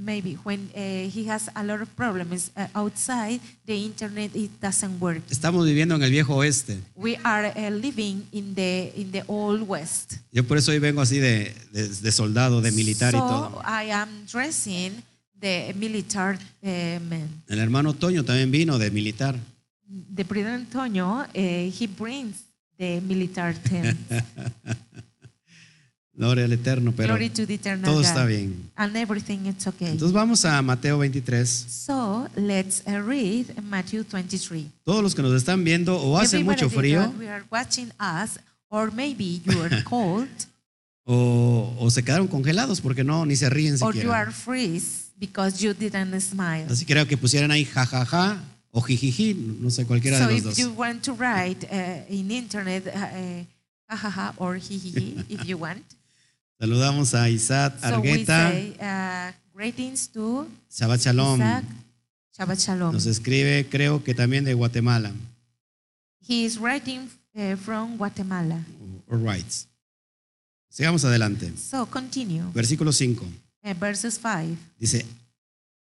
[0.05, 0.79] maybe when uh,
[1.11, 5.23] he has a lot of problems uh, outside the internet, it doesn't work.
[5.31, 6.79] estamos viviendo en el viejo oeste.
[6.97, 10.15] We are uh, living in the in the old west.
[10.33, 13.62] Yo por eso hoy vengo así de, de- de soldado, de militar y todo.
[13.65, 15.03] I am dressing
[15.41, 17.29] the military man.
[17.49, 19.37] El hermano Toño también vino de militar.
[20.15, 22.45] The brother Antonio, uh, he brings
[22.79, 23.97] the military team.
[26.14, 28.05] Gloria al Eterno, pero Glory to the eternal todo God.
[28.05, 28.70] está bien.
[28.77, 29.88] And everything is okay.
[29.88, 31.48] Entonces vamos a Mateo 23.
[31.48, 34.66] so let's uh, read Matthew 23.
[34.85, 38.38] Todos los que nos están viendo o hace Everybody mucho frío We are watching us,
[38.68, 40.29] or maybe you are cold,
[41.05, 45.64] o, o se quedaron congelados porque no, ni se ríen or you are freeze because
[45.64, 46.66] you didn't smile.
[46.68, 48.38] Así creo que pusieran ahí jajaja
[48.70, 50.57] o jijiji, no sé, cualquiera So de los if dos.
[50.59, 53.44] you want to write uh, in internet, uh, uh,
[53.88, 55.83] hahaha or hihihi, if you want.
[56.62, 61.42] Saludamos a Isaac So we Argueta, say uh, greetings to Shabbat Shalom.
[61.42, 61.64] Isaac.
[62.38, 62.92] Shabbat Shalom.
[62.92, 65.11] Nos escribe, creo que también de Guatemala.
[66.20, 68.61] He is writing uh, from Guatemala.
[69.11, 69.44] All right.
[70.70, 71.51] Sigamos adelante.
[71.57, 72.44] So continue.
[72.55, 73.27] Versículo 5.
[73.64, 74.57] Uh, verses 5.
[74.79, 75.05] Dice,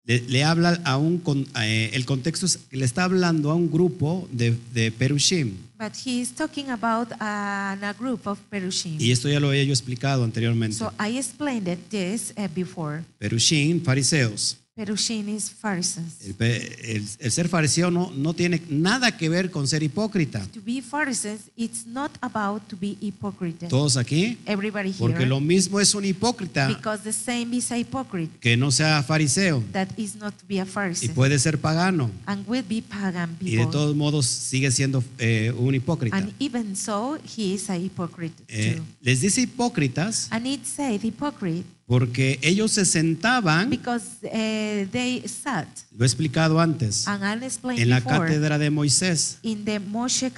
[0.09, 1.23] le, le habla a un,
[1.61, 5.53] eh, el contexto es le está hablando a un grupo de, de Perushim.
[5.79, 8.99] But he is talking about uh, a group of Perushim.
[8.99, 10.77] Y esto ya lo había yo explicado anteriormente.
[10.77, 13.05] So I explained it this uh, before.
[13.19, 14.57] Perushim, fariseos.
[14.79, 16.21] Perushim is Pharisees.
[16.25, 20.47] El, el- el ser fariseo no, no tiene nada que ver con ser hipócrita.
[20.55, 23.67] To be Pharisees, it's not about to be hypocrite.
[23.67, 25.27] Todos aquí, Everybody porque here.
[25.27, 29.65] lo mismo es un hipócrita Because the same is a hypocrite que no sea fariseo
[29.73, 33.37] that is not to be a y Pharisee puede ser pagano and will be pagan
[33.41, 33.73] y de people.
[33.73, 36.17] todos modos sigue siendo eh, un hipócrita.
[36.17, 38.85] And even so, he is a hypocrite Eh, too.
[39.03, 45.67] les dice hipócritas And it said hypocrite porque ellos se sentaban, because uh, they sat,
[45.97, 49.39] lo he explicado antes, and en la before, cátedra de Moisés.
[49.43, 50.31] in the Moshe.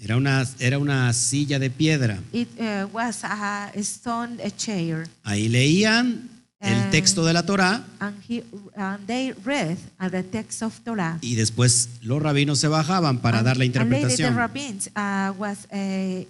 [0.00, 2.20] Era una, era una silla de piedra.
[2.32, 6.30] It uh, was a stone a chair, Ahí leían
[6.60, 8.44] el texto de la Torá and, he,
[8.76, 9.76] and they read
[10.10, 11.18] the text of Torah.
[11.20, 14.36] y después los rabinos se bajaban para and, dar la later the interpretación.
[14.36, 16.24] rabbins uh, was uh,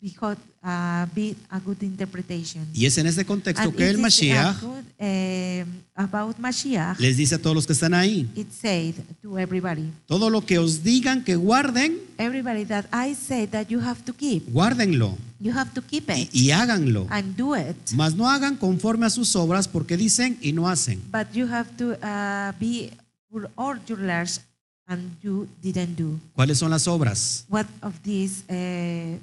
[0.00, 2.66] because uh, be a good interpretation.
[2.74, 6.38] Y es en este contexto And que it el is a Mashiach good, um, about
[6.38, 6.98] Mashiach.
[7.00, 10.58] les dice a todos los que están ahí, It said to everybody, todo lo que
[10.58, 15.52] os digan que guarden, everybody that I say that you have to keep, guárdenlo you
[15.52, 17.06] have to keep y, it y háganlo.
[17.10, 17.76] and do it.
[17.94, 21.00] Mas no hagan conforme a sus obras porque dicen y no hacen.
[21.10, 22.90] But you have to uh, be
[23.30, 24.40] full orderers
[24.86, 26.18] and you didn't do.
[26.34, 27.44] ¿Cuáles son las obras?
[27.48, 29.18] What of these uh?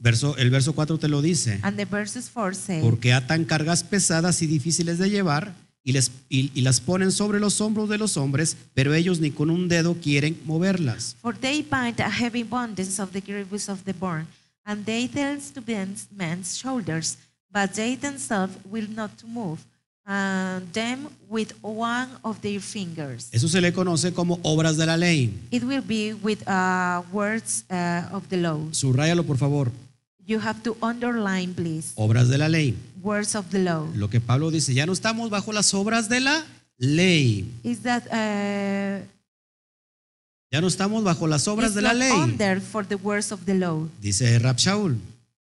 [0.00, 1.60] Verso, el verso 4 te lo dice.
[1.62, 6.10] And the verses 4 say, Porque atan cargas pesadas y difíciles de llevar y, les,
[6.28, 9.68] y, y las ponen sobre los hombros de los hombres, pero ellos ni con un
[9.68, 11.16] dedo quieren moverlas.
[11.20, 14.26] For they bind a heavy bondage of the grievous of the born,
[14.64, 17.18] and they tell to men's, men's shoulders,
[17.50, 19.58] but they themselves will not move
[20.06, 23.28] them with one of their fingers.
[23.32, 25.32] Eso se le conoce como obras de la ley.
[25.50, 28.58] It will be with uh, words uh, of the law.
[28.72, 29.70] Subrayalo por favor.
[30.24, 32.76] You have to underline, please, Obras de la ley.
[33.02, 33.88] words of the law.
[33.94, 36.44] Lo que Pablo dice, ya no estamos bajo las obras de la
[36.78, 37.44] ley.
[37.64, 39.04] Is that uh,
[40.52, 42.12] Ya no estamos bajo las obras de la ley.
[42.12, 43.88] under for the words of the law.
[44.00, 44.96] Dice Rab Shaul.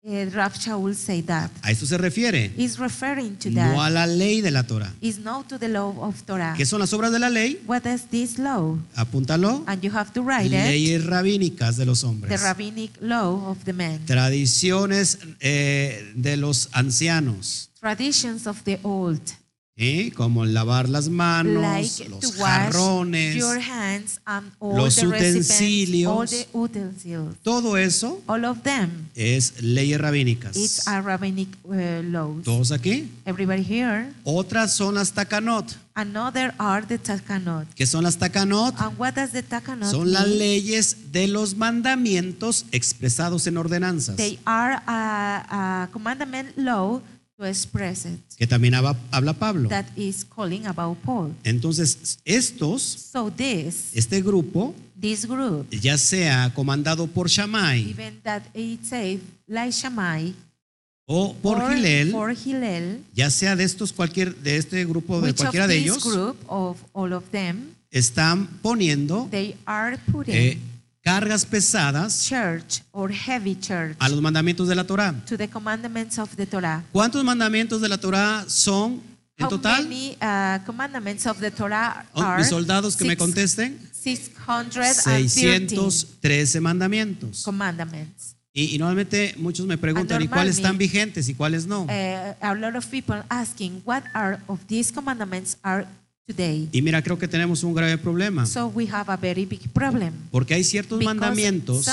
[0.06, 1.50] Uh, Rav Shaul say that.
[1.62, 2.52] A esto se refiere.
[2.58, 3.92] Is referring to No a that.
[3.92, 4.92] la ley de la Torah.
[5.00, 6.52] Is no to the law of Torah.
[6.58, 7.62] ¿Qué son las obras de la ley?
[7.66, 8.76] What is this law?
[8.96, 9.64] Apúntalo.
[9.66, 10.52] And you have to write it.
[10.52, 14.04] Leyes rabínicas de los The rabbinic law of the men.
[14.04, 17.70] Tradiciones eh, de los ancianos.
[17.80, 19.22] Traditions of the old.
[20.14, 23.34] Como lavar las manos, like los jarrones.
[23.34, 26.12] your hands and all los the utensilios.
[26.12, 27.34] all the utensils.
[27.42, 29.08] Todo eso All of them.
[29.16, 30.56] es leyes rabínicas.
[30.56, 32.40] It's a rabbinic uh.
[32.44, 33.10] Todos aquí.
[33.26, 34.12] Everybody here.
[34.22, 35.76] Otras son las takanot.
[35.96, 37.66] Another are the takanot.
[37.74, 38.74] ¿Qué son las takanot?
[38.80, 44.14] And what does the takanot Son las leyes de los mandamientos expresados en ordenanzas.
[44.16, 47.00] They are a, a commandment law
[47.36, 48.20] to express it.
[48.36, 49.68] Que también habla, Pablo.
[49.68, 51.34] That is calling about Paul.
[51.44, 58.42] Entonces, estos, So this, este grupo, this group, ya sea comandado por Shammai even that
[58.54, 60.32] it says like Shammai
[61.06, 65.28] o por or Gilel, for Hillel, ya sea de estos cualquier de este grupo de
[65.28, 70.34] which of cualquiera de ellos, group of all of them, están poniendo they are putting
[70.34, 70.58] eh,
[71.04, 75.14] cargas pesadas church or heavy church a los mandamientos de la Torah.
[75.26, 76.82] to the commandments of the Torah.
[76.92, 79.00] ¿Cuántos mandamientos de la Torah son
[79.36, 79.82] en How total?
[79.84, 82.38] many uh, commandments of the Torah Oh, are?
[82.38, 83.78] Mis soldados que me contesten.
[83.92, 87.42] 613 613 mandamientos.
[87.44, 88.36] commandments.
[88.56, 91.82] Y, y normalmente muchos me preguntan, ¿y cuáles están vigentes y cuáles no?
[91.86, 95.86] Uh, a lot of people asking what are of these commandments are
[96.26, 96.68] today.
[96.72, 98.46] Y mira, creo que tenemos un grave problema.
[98.46, 100.12] So we have a very big problem.
[100.30, 101.86] Porque hay ciertos Because mandamientos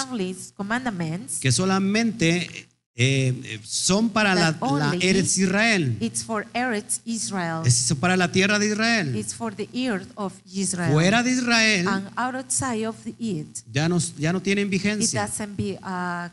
[1.40, 5.98] que solamente eh, eh, son para la, la Eretz Israel.
[6.02, 7.62] It's for Eretz Israel.
[7.66, 9.16] Es para la tierra de Israel.
[9.16, 10.92] It's for the earth of Israel.
[10.92, 15.26] Fuera de Israel And outside of the earth, ya no, ya no tienen it vigencia.
[15.26, 16.30] doesn't be uh,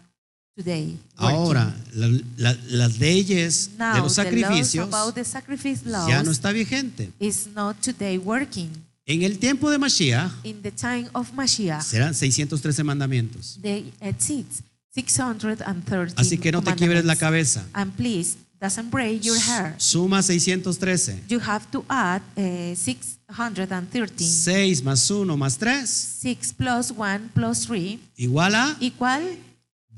[0.59, 0.99] today.
[1.17, 6.09] Ahora, la- la- las leyes now de los the laws sacrificios about the sacrifice laws
[6.09, 7.13] ya no está vigente.
[7.21, 8.71] is not today working.
[9.07, 13.59] En el tiempo de Mashiach In the time of Mashiach, serán 613 mandamientos.
[13.63, 14.61] they exist
[14.95, 17.65] 613 Así que no te quiebres la cabeza.
[17.73, 19.75] And please, doesn't break your hair.
[19.79, 21.23] Suma 613.
[21.29, 24.19] You have to add uh, 613.
[24.19, 29.23] 6 más 1 más 3 6 plus 1 plus 3 igual a equal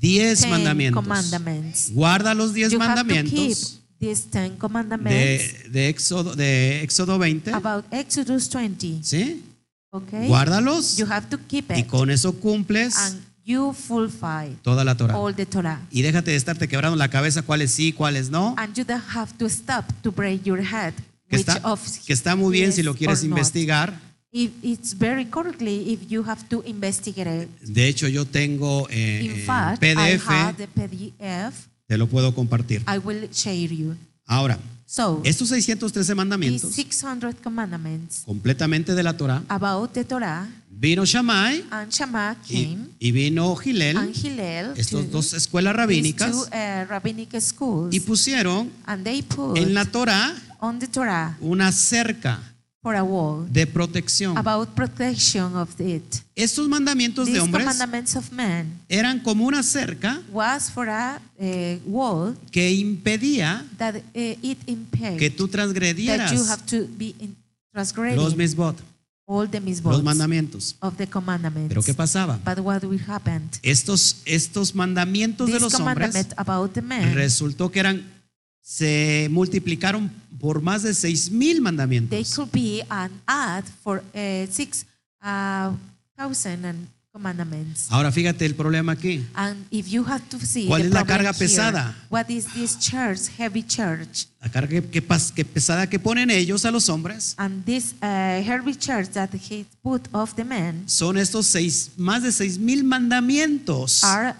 [0.01, 1.91] 10 10 mandamientos.
[1.93, 7.53] Guarda los 10 You mandamientos these 10 commandments de, de, Éxodo, de Éxodo 20.
[7.53, 9.03] about Exodus 20.
[9.03, 9.43] ¿Sí?
[9.91, 10.27] Okay?
[10.27, 14.95] Guárdalos You have to keep y it con eso cumples and you fulfill toda la
[14.95, 15.15] Torah.
[15.15, 15.81] all the Torah.
[15.91, 18.55] Y déjate de estarte quebrando la cabeza cuáles sí, cuáles no.
[18.57, 20.93] And you don't have to stop to break your head.
[21.29, 23.39] Que Which está, of que está muy bien si lo quieres not.
[24.33, 27.49] If it's very correctly if you have to investigate it.
[27.63, 31.67] De hecho, yo tengo eh, In eh, fact, PDF, I have the PDF.
[31.87, 32.81] te lo puedo compartir.
[32.87, 33.97] I will share you.
[34.25, 34.57] Ahora,
[34.91, 41.05] So, estos 613 these mandamientos, 600 commandments completamente de la Torah, about the Torah, vino
[41.05, 41.89] Shammai and
[42.45, 44.13] came, y vino Gilel, and
[44.89, 49.85] to dos escuelas rabínicas, two uh, rabbinic schools, y pusieron and they put en la
[49.85, 52.50] Torah on the Torah una cerca
[52.81, 54.37] for a wall de protección.
[54.37, 56.03] about protection of it.
[56.35, 61.79] Estos mandamientos de hombres commandments of man eran como una cerca was for a uh,
[61.85, 64.01] wall que impedía that uh,
[64.41, 64.57] it
[65.17, 67.13] que tú that transgredieras you have to be
[67.73, 68.81] los misbot,
[69.25, 70.75] all the los mandamientos.
[70.81, 71.69] of the commandments.
[71.69, 72.39] Pero ¿qué pasaba?
[72.43, 73.59] But what will?
[73.63, 76.81] Estos, estos mandamientos de These los hombres about the
[77.13, 78.03] resultó que eran,
[78.61, 80.11] se multiplicaron
[80.41, 82.35] por más de seis mil they mandamientos.
[82.35, 84.85] could be an add for uh, six
[85.23, 85.71] uh,
[87.13, 87.87] commandments.
[87.89, 89.25] Ahora fíjate el problema aquí.
[89.33, 91.95] And if you have to see ¿Cuál es la carga here, pesada?
[92.09, 95.01] what is this church, heavy church, La carga que,
[95.35, 99.65] que pesada que ponen ellos a los hombres and this uh, heavy church that he
[99.83, 104.33] put of the man son estos seis, más de seis mil mandamientos are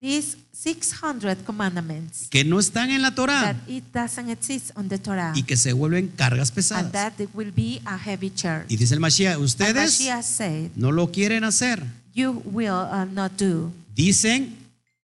[0.00, 5.32] these 600 commandments que no están en la that it doesn't exist on the Torah,
[5.36, 6.92] y que se vuelven cargas and pesadas.
[6.92, 8.32] that it will be a heavy.
[8.68, 11.82] Y dice el Mashiach, And ustedes Mashiach said, no lo quieren hacer.
[12.14, 14.56] you will uh, not do, Dicen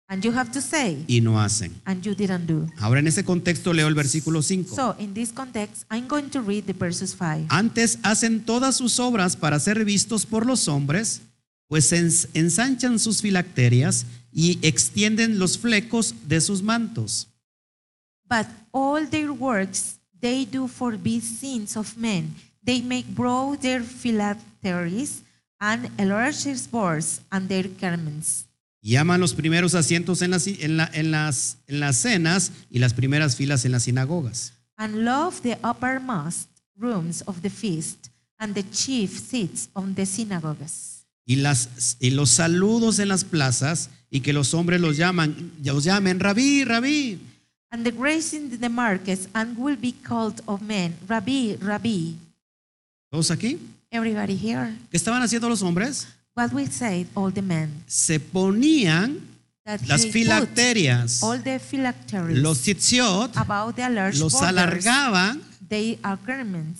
[0.10, 1.72] and you have to say, y no hacen.
[1.86, 2.68] and you didn't do.
[2.80, 4.76] Ahora en ese contexto leo el versículo 5.
[4.76, 7.46] So in this context, I'm going to read the verses 5.
[7.50, 11.22] Antes hacen todas sus obras para ser vistos por los hombres,
[11.68, 17.28] pues ens- ensanchan sus filacterias y extienden los flecos de sus mantos.
[18.30, 22.34] But all their works they do for be sins of men.
[22.65, 25.22] They make broad their phylacteries
[25.60, 28.46] and enlarge their borders and their garments.
[28.82, 32.93] Llaman los primeros asientos en las, en la- en las, en las cenas y las
[32.93, 34.52] primeras filas en las sinagogas.
[34.78, 40.93] And love the uppermost rooms of the feast and the chief seats on the synagogues.
[41.26, 45.84] Y, las, y los saludos en las plazas y que los hombres los llaman, los
[45.84, 47.20] llamen rabí, rabí.
[47.72, 52.16] And the grace in the markets and will be called of men, Rabbi, Rabbi.
[53.10, 53.58] ¿Todos aquí?
[53.90, 54.76] Everybody here.
[54.92, 56.08] ¿Qué estaban haciendo los hombres?
[56.36, 57.84] What we say, all the men.
[57.88, 59.20] Se ponían
[59.66, 65.98] That las filacterias, all the phylacteries los tzitziot, about the large los borders, alargaban they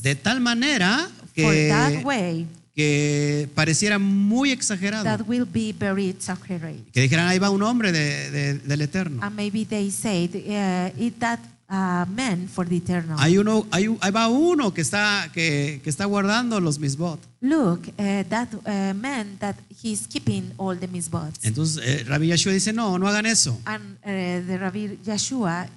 [0.02, 5.04] de tal manera For that que, way, que pareciera muy exagerado.
[5.04, 6.84] that will be very exaggerated.
[6.92, 9.22] Que dijeran, ahí va un hombre de- de- del Eterno.
[9.24, 13.16] And maybe they said, uh, it that uh, meant for the eternal.
[13.20, 17.20] Hay uno, hay, ahí va uno que está, que, que está guardando los misbot.
[17.42, 21.44] Look, uh, that uh, man that he's keeping all the misbots.
[21.44, 23.60] Entonces, eh, Rabbi Yeshua dice, no, no hagan eso.
[23.66, 25.68] And the Rabbi Yeshua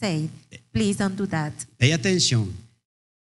[0.00, 0.30] said,
[0.72, 1.52] please don't do that.
[1.78, 2.50] Pay attention.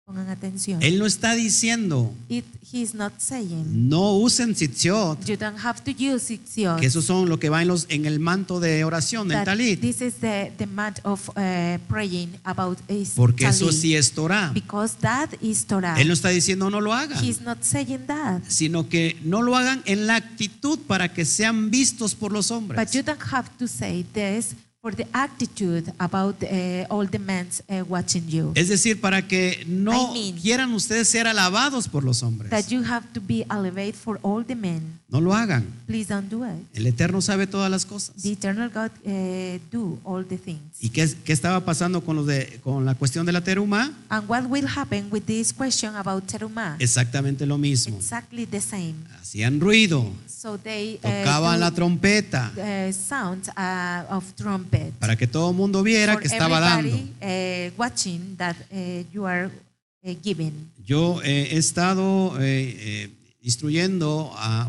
[0.09, 0.83] Pongan atención.
[0.83, 5.91] Él no está diciendo, It, he's not saying, no usen tzitziot, you don't have to
[5.91, 6.41] use
[6.81, 9.79] que esos son lo que va en, los, en el manto de oración, del talit.
[9.83, 14.51] this is the, the mat of uh, praying about is Porque eso sí es Torah.
[14.55, 16.01] Because that is Torah.
[16.01, 18.41] Él no está diciendo no lo hagan, He's not saying that.
[18.49, 22.57] sino que no lo hagan en la actitud para que sean vistos por los But
[22.57, 22.93] hombres.
[22.93, 27.83] you don't have to say this for the attitude about uh, all the men uh,
[27.89, 28.53] watching you.
[28.55, 32.51] Es decir, para que no I mean- quieran ustedes ser alabados por los hombres.
[32.51, 35.01] That you have to be elevated for all the men.
[35.09, 35.67] No lo hagan.
[35.87, 36.65] Please don't do it.
[36.75, 38.15] El Eterno sabe todas las cosas.
[38.23, 40.61] The eternal God uh, do all the things.
[40.81, 43.93] ¿Y qué, qué estaba pasando con, los de, con la cuestión de la teruma?
[44.11, 46.77] And what will happen with this question about teruma?
[46.79, 47.97] Exactamente lo mismo.
[47.97, 48.95] Exactly the same.
[49.21, 52.53] Hacían ruido, So they tocaban do, la trompeta
[52.93, 54.68] sound uh, of trumpet.
[54.99, 56.95] Para que todo el mundo viera for que estaba dando.
[56.97, 59.47] uh, watching that uh, you are
[60.05, 60.53] uh, giving.
[60.87, 62.35] Yo he estado
[63.43, 64.69] instruyendo a,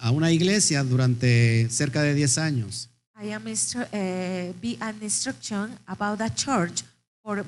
[0.00, 2.88] a una iglesia durante cerca de 10 años.
[3.22, 6.82] I am instru- uh, be an instruction about a church
[7.22, 7.44] for uh,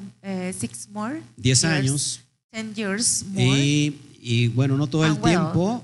[0.59, 2.21] six more 10 years, años.
[2.51, 3.59] ten years more.
[3.59, 5.83] Y, y bueno, no todo el And well, tiempo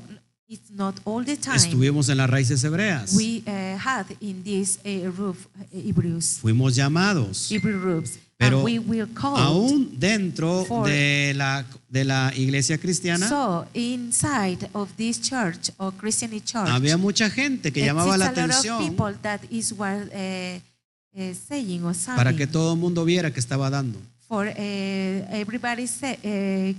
[0.49, 1.57] it's not all the time.
[1.57, 3.14] estuvimos en las raíces hebreas.
[3.14, 7.51] we uh, had in this uh, roof uh, Hebrews, Fuimos llamados.
[7.62, 9.36] Roofs, Pero and we call.
[9.36, 15.92] Aún dentro for- de la, de la iglesia cristiana So inside of this church or
[15.92, 19.40] Christian church, había mucha gente que llamaba la exists a lot of atención people that
[19.51, 23.99] is what uh, saying or para que todo el mundo viera que estaba dando.
[24.26, 26.74] for everybody say,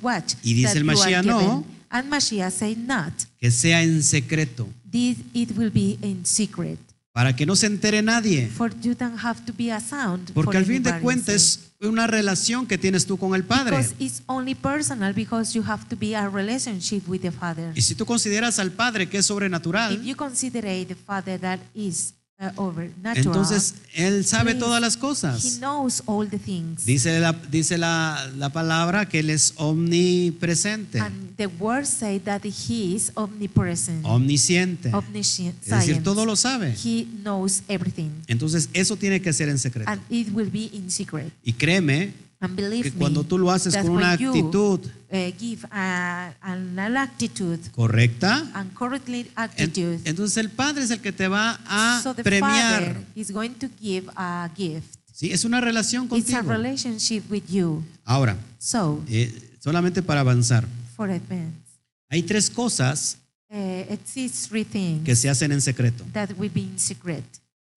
[0.00, 0.34] watch.
[0.42, 1.64] Y dice el Mashiach, no.
[1.90, 3.12] And Mashiach say not.
[3.38, 6.78] Que sea en secreto, This it will be in secret.
[7.18, 8.46] para que no se entere nadie.
[8.48, 10.30] For you don't have to be a sound.
[10.32, 13.76] Porque al fin de cuentas es una relación que tienes tú con el Padre.
[13.76, 17.72] Because it's only personal because you have to be a relationship with the Father.
[17.74, 22.14] Y si tú consideras al Padre que es If you consider the Father that is
[22.40, 25.58] uh, overnatural, entonces Él sabe please, todas las He cosas.
[25.58, 26.84] knows all the things.
[26.84, 32.42] Dice la, dice la, la palabra que Él es omnipresente, And the word say that
[32.44, 34.92] He is omnipresent, omnisciente.
[34.92, 35.56] omniscient.
[35.62, 36.74] Es decir, todo lo sabe.
[36.82, 38.10] He knows everything.
[38.26, 39.90] Entonces eso tiene que ser en secreto.
[39.90, 41.32] And it will be in secret.
[41.44, 44.80] Y créeme And believe que me, cuando tú lo haces con una actitud
[45.10, 49.72] uh, give a, an attitude correcta, and correctly en-
[50.04, 52.82] entonces el Padre es el que te va a so the premiar.
[52.82, 54.94] Father is going to give a gift.
[55.12, 56.52] Sí, es una relación It's a contigo.
[56.52, 57.82] relationship with you.
[58.04, 61.56] Ahora, So, eh, solamente para avanzar, for advance,
[62.08, 63.18] hay tres cosas
[63.50, 63.56] uh,
[63.92, 66.04] exists three things que se hacen en secreto.
[66.12, 67.24] that will be in secret.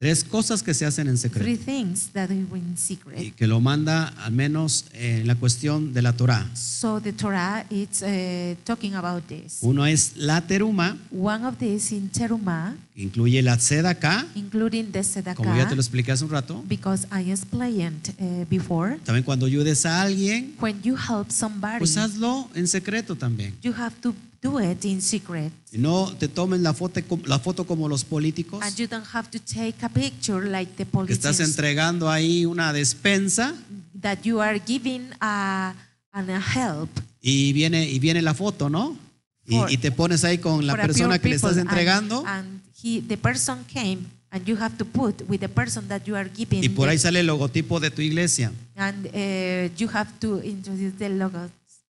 [0.01, 1.63] Tres cosas que se hacen en Three secreto.
[1.63, 3.35] things that will be in Y secret.
[3.35, 6.49] que lo manda al menos en la cuestión de la Torah.
[6.55, 9.59] So the Torah is uh, talking about this.
[9.61, 15.03] Uno es la teruma, One of these in Teruma, que incluye la tzedakah, including the
[15.35, 16.63] como ya te lo expliqué hace un rato.
[16.67, 18.97] because I explained uh, before.
[19.05, 23.53] También cuando ayudes a alguien, When you help somebody, pues hazlo en secreto también.
[23.61, 25.51] you have to do it in secret.
[25.71, 29.29] Y no te tomen la foto, la foto como los políticos, And you don't have
[29.31, 33.53] to take a picture like the que estás entregando ahí una despensa
[34.01, 35.73] that you are giving a,
[36.11, 36.89] an a help
[37.21, 38.97] y viene, y viene la foto, ¿no?
[39.45, 41.51] Y, For- y te pones ahí con la for a persona pure que le estás
[41.51, 41.61] people.
[41.61, 45.87] And- entregando And, he, the person came and you have to put with the person
[45.87, 48.51] that you are giving y por the- ahí sale el logotipo de tu iglesia.
[48.75, 51.49] and uh, you have to introduce the logo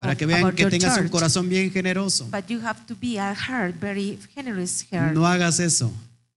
[0.03, 2.26] Para que vean que tengas un corazón bien generoso.
[2.30, 5.14] But you have to be a heart, very generous heart.
[5.14, 5.92] No hagas eso,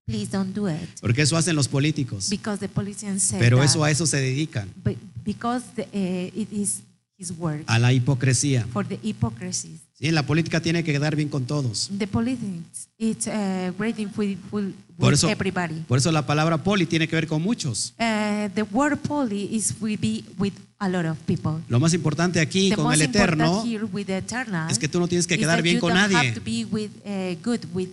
[0.06, 0.88] Please don't do it.
[1.00, 2.30] porque eso hacen los políticos.
[2.30, 6.52] Because the politicians say Pero eso a eso se dedican, But because the, uh, it
[6.52, 6.82] is
[7.18, 8.64] his work a la hipocresía.
[8.72, 9.80] for the hypocrisy.
[9.98, 11.90] Sí, la política tiene que quedar bien con todos.
[11.96, 15.80] The politics, it's uh, great with, with, Por with eso, everybody.
[15.88, 17.94] por eso la palabra poli tiene que ver con muchos.
[17.98, 21.62] Uh, the word poly is will be with a lot of people.
[21.68, 25.38] Lo más importante aquí the con el Eterno eternal es que tú no tienes que
[25.38, 26.14] quedar bien you con nadie.
[26.14, 27.88] have to be with, uh, good with.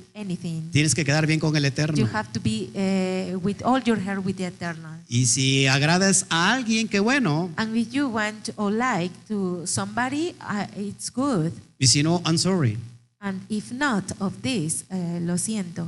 [0.71, 2.09] Tienes que quedar bien con el You Eterno.
[2.13, 4.99] have to be uh, with all your heart with the eternal.
[5.07, 7.49] Y si agradas a alguien, qué bueno.
[7.55, 11.53] And if you want or like to somebody, uh, it's good.
[11.83, 12.77] Y si no, I'm sorry.
[13.19, 15.85] And if not of this, uh, lo siento.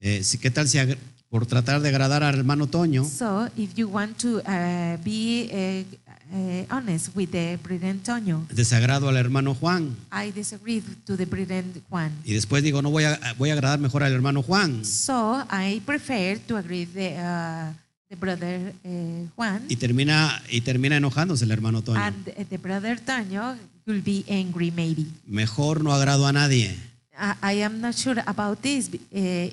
[0.00, 0.96] Eh, si, ¿Qué tal si ag-
[1.28, 6.34] por tratar de agradar al hermano Toño, So if you want to uh, be uh,
[6.34, 9.94] uh, honest with the brother Antonio, desagrado al hermano Juan?
[10.10, 12.10] I disagree to the brother Juan.
[12.24, 14.82] Y después digo, no voy a, voy a agradar mejor al hermano Juan.
[14.86, 17.72] So I prefer to agree the, uh,
[18.08, 21.98] the brother uh, Juan, Y termina, y termina enojándose el hermano Toño.
[22.00, 23.56] and the brother Toño
[23.86, 25.06] will be angry maybe.
[25.26, 26.74] Mejor no agrado a nadie.
[27.16, 28.88] I, I am not sure about this.
[28.88, 28.98] Uh,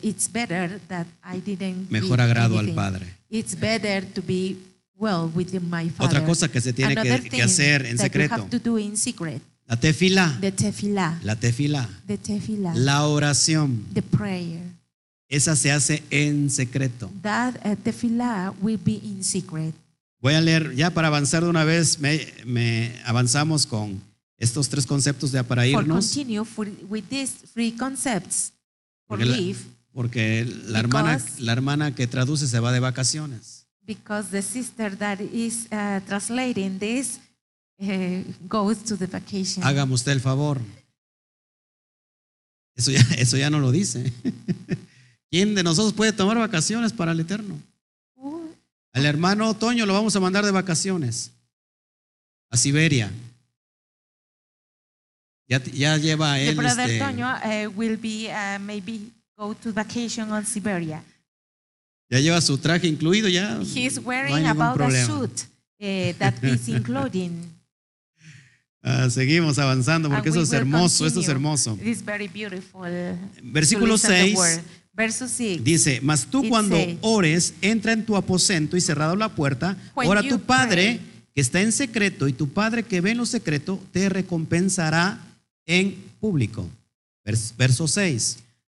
[0.02, 1.90] it's better that I didn't.
[1.92, 2.76] Mejor agrado al anything.
[2.76, 3.06] Padre.
[3.30, 4.58] It's better to be
[4.98, 6.18] well with my father.
[6.18, 8.36] Otra cosa que se tiene que- que hacer en secreto.
[8.38, 9.42] You have to do in secret.
[9.68, 11.20] La tefila, The tefillah.
[11.24, 12.76] la tefila, The tefillah.
[12.76, 13.86] la oración.
[13.94, 14.62] the prayer.
[15.30, 17.10] esa se hace en secreto.
[17.22, 19.74] That uh, tefillah will be in secret.
[20.20, 24.02] Voy a leer, ya para avanzar de una vez, me, me avanzamos con
[24.42, 28.52] estos tres conceptos ya para irnos, continue for, with these three concepts
[29.08, 29.60] for Porque la- live,
[29.94, 33.66] porque la hermana, Because- la hermana que traduce se va de vacaciones.
[33.86, 37.20] because the sister that is uh, translating this
[37.82, 39.64] uh, goes to the vacation.
[39.64, 40.60] Hágame usted el favor.
[42.76, 44.12] Eso ya, eso ya no lo dice.
[45.30, 47.60] ¿Quién de nosotros puede tomar vacaciones para el Eterno?
[48.94, 51.32] Al hermano Otoño lo vamos a mandar de vacaciones
[52.50, 53.10] a Siberia.
[55.52, 56.56] Ya, ya lleva él.
[56.56, 61.04] brother este, Toño uh, will be uh, maybe go to vacation on Siberia.
[62.10, 63.60] ya lleva su traje incluido ya.
[63.62, 65.06] He's no wearing ningún about a problema.
[65.06, 65.42] suit
[65.82, 67.52] uh, that is including.
[68.82, 71.78] Ah, seguimos avanzando porque eso es hermoso, esto es hermoso.
[71.82, 72.88] It is very beautiful.
[73.44, 74.62] Versículo listen the 6 word.
[74.94, 75.64] Verso 6.
[75.66, 80.22] dice, mas tú cuando says- ores, entra en tu aposento y cerrado la puerta, ora
[80.22, 81.02] a tu Padre pray.
[81.36, 85.20] que está en secreto y tu Padre que ve en lo secreto te recompensará
[85.66, 86.68] en público.
[87.26, 88.38] Vers- Verso 6.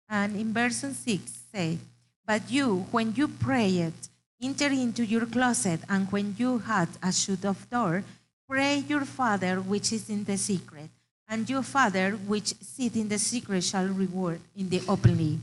[0.09, 1.21] And in verse 6
[1.53, 1.79] say,
[2.27, 3.95] But you, when you pray it,
[4.41, 8.03] enter into your closet, and when you had a shut of door,
[8.49, 10.91] pray your Father which is in the secret,
[11.29, 15.39] and your Father which sit in the secret shall reward in the openly.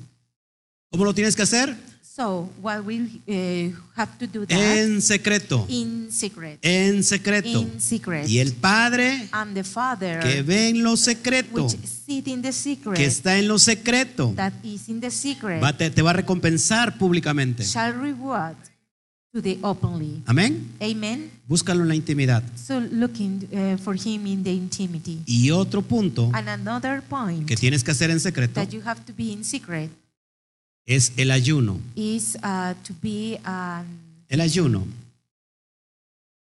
[0.92, 1.76] ¿Cómo lo tienes que hacer?
[2.16, 5.66] So, what we uh, have to do that En secreto.
[5.70, 6.58] in secret.
[6.64, 7.62] En secreto.
[7.62, 8.28] In secret.
[8.28, 12.52] Y el Padre and the Father que ve en lo secreto, which sit in the
[12.52, 16.10] secret, que está en lo secreto, that is in the secret, va- te, te va
[16.10, 17.64] a recompensar públicamente.
[17.64, 18.58] shall reward
[19.32, 20.24] to the openly.
[20.26, 20.68] Amén.
[20.82, 21.30] Amen.
[21.48, 22.44] Búscalo en la intimidad.
[22.56, 25.22] So looking uh, for him in the intimity.
[25.26, 29.02] Y otro punto And another point que tienes que hacer en secreto that you have
[29.06, 29.92] to be in secret
[30.86, 31.80] es el ayuno.
[31.96, 33.86] is uh, to be um,
[34.30, 34.86] El ayuno.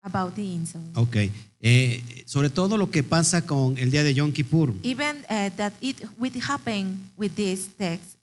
[0.04, 0.92] about the incense.
[0.96, 1.16] Ok.
[1.60, 4.74] Eh, sobre todo lo que pasa con el día de Yom Kippur.
[4.84, 8.18] Even uh, that it will happen with this text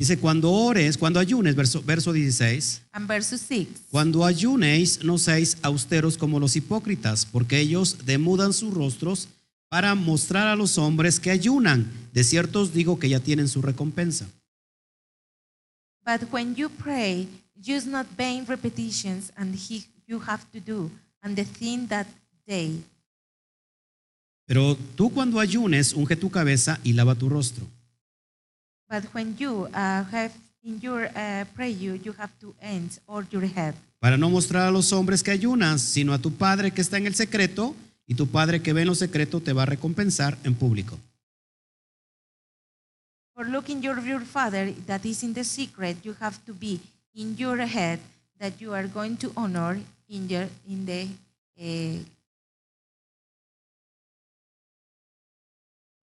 [0.00, 3.68] Dice, cuando ores, cuando ayunes, verso, verso 16, and verse 6.
[3.90, 9.28] cuando ayunéis, no seáis austeros como los hipócritas, porque ellos demudan sus rostros
[9.68, 11.92] para mostrar a los hombres que ayunan.
[12.14, 14.26] De cierto os digo que ya tienen su recompensa.
[16.04, 17.28] But when you pray,
[17.62, 20.90] use not vain repetitions, and he, you have to do,
[21.22, 22.06] and the thing that
[22.46, 22.82] day.
[24.46, 27.64] Pero tú cuando ayunes, unge tu cabeza y lava tu rostro.
[28.88, 30.32] But when you uh, have
[30.64, 34.70] in your uh, prayer, you have to end or your head, para no mostrar a
[34.70, 37.76] los hombres que ayunas, sino a tu Padre que está en el secreto,
[38.06, 40.98] y tu Padre que ve en lo secreto te va a recompensar en público.
[43.40, 46.78] For looking your your Father that is in the secret, you have to be
[47.16, 47.98] in your head
[48.36, 49.80] that you are going to honor
[50.12, 51.08] in your in the
[51.56, 52.04] uh,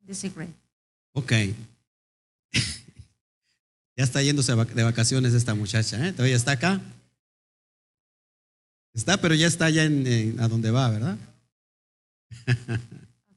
[0.02, 0.50] the secret.
[1.14, 1.54] Ok.
[3.96, 6.14] ya está yéndose de vacaciones esta muchacha, ¿eh?
[6.14, 6.82] Todavía está acá.
[8.96, 11.18] Está, pero ya está ya en, en- a donde va, ¿verdad?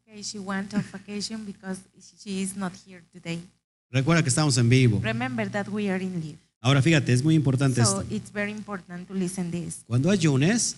[0.08, 1.78] Okay, she went on vacation because
[2.18, 3.40] she is not here today.
[3.90, 5.00] Recuerda que estamos en vivo.
[5.02, 6.38] Remember that we are in leave.
[6.60, 8.14] Ahora fíjate, es muy importante So esto.
[8.14, 9.80] it's very important to listen this.
[9.86, 10.76] Cuando ayunes,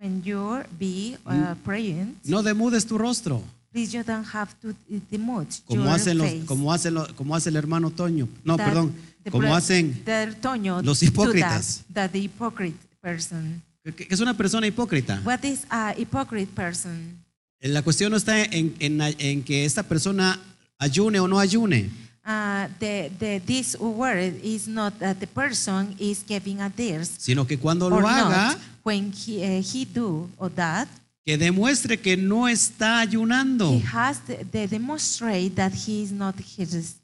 [0.00, 3.42] When you be uh, praying, no demudes tu rostro,
[3.72, 4.72] please you don't have to
[5.10, 6.44] demote como your hacen los, face.
[6.46, 8.28] como hacen lo- como hace el hermano Toño.
[8.44, 8.94] No, That perdón,
[9.28, 10.00] como hacen
[10.40, 11.78] Toño los hipócritas.
[11.88, 13.60] That, that the hypocrite person.
[13.96, 15.20] que es una persona hipócrita.
[15.24, 17.18] What is a hypocrite person?
[17.60, 20.38] La cuestión no está en, en- en que esta persona
[20.78, 21.90] ayune o no ayune.
[22.24, 27.46] Uh, the, the, this word is not that the person is giving a this sino
[27.46, 28.58] que cuando lo haga, not.
[28.82, 30.88] When he, uh, he do or that,
[31.24, 33.70] que demuestre que no está ayunando.
[33.72, 36.96] he has to the demonstrate that he is not his.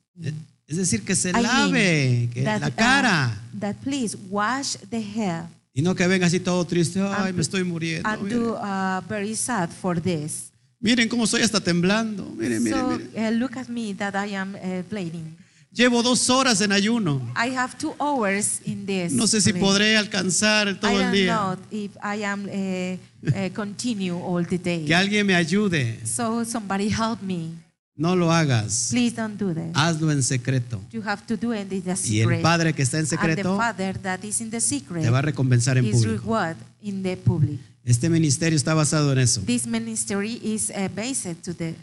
[0.67, 3.31] Es decir, que se I lave que that, la uh, cara.
[3.59, 7.01] that please wash the hair y no que venga así todo triste.
[7.01, 8.09] Ay, and- me estoy muriendo.
[8.09, 10.53] and do uh, very sad for this.
[10.85, 12.27] Miren cómo estoy hasta temblando.
[12.37, 13.11] Miren, miren, so miren.
[13.17, 15.35] uh, look at me that I am uh, bleeding.
[15.73, 17.23] Llevo dos horas en ayuno.
[17.35, 19.11] I have two hours in this.
[19.15, 19.65] No sé si place.
[19.65, 21.59] podré alcanzar I todo el día.
[21.71, 24.85] if I am uh, continue all the day.
[24.85, 25.99] Que alguien me ayude.
[26.05, 27.49] So somebody help me.
[27.97, 28.89] No lo hagas.
[28.91, 29.71] Please don't do that.
[29.73, 30.83] Hazlo en secreto.
[30.93, 32.43] You have to do it in the Y el secret.
[32.43, 33.57] Padre que está en the secreto
[34.03, 36.13] that is in the secret te va a recompensar en público.
[36.13, 37.59] reward in the public.
[37.85, 39.43] Este ministerio está basado en eso.
[39.43, 41.75] This ministry is uh, based to this.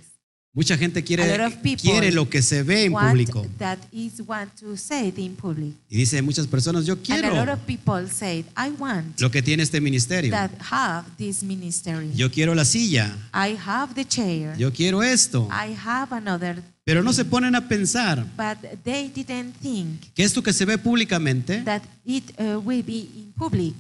[0.54, 3.48] Mucha gente quiere, lo que se ve en público.
[3.58, 5.74] that is want to say it in public.
[5.90, 9.32] Y dice muchas personas, yo And a lot quiero of people say, I want lo
[9.32, 10.30] que tiene este ministerio.
[10.32, 12.12] that have this ministry.
[12.16, 13.16] Yo quiero la silla.
[13.34, 14.58] I have the chair.
[14.58, 15.48] Yo quiero esto.
[15.50, 16.62] I have another.
[16.84, 20.78] Pero no se ponen a pensar But they didn't think que esto que se ve
[20.78, 23.76] públicamente, that it uh, will be in public.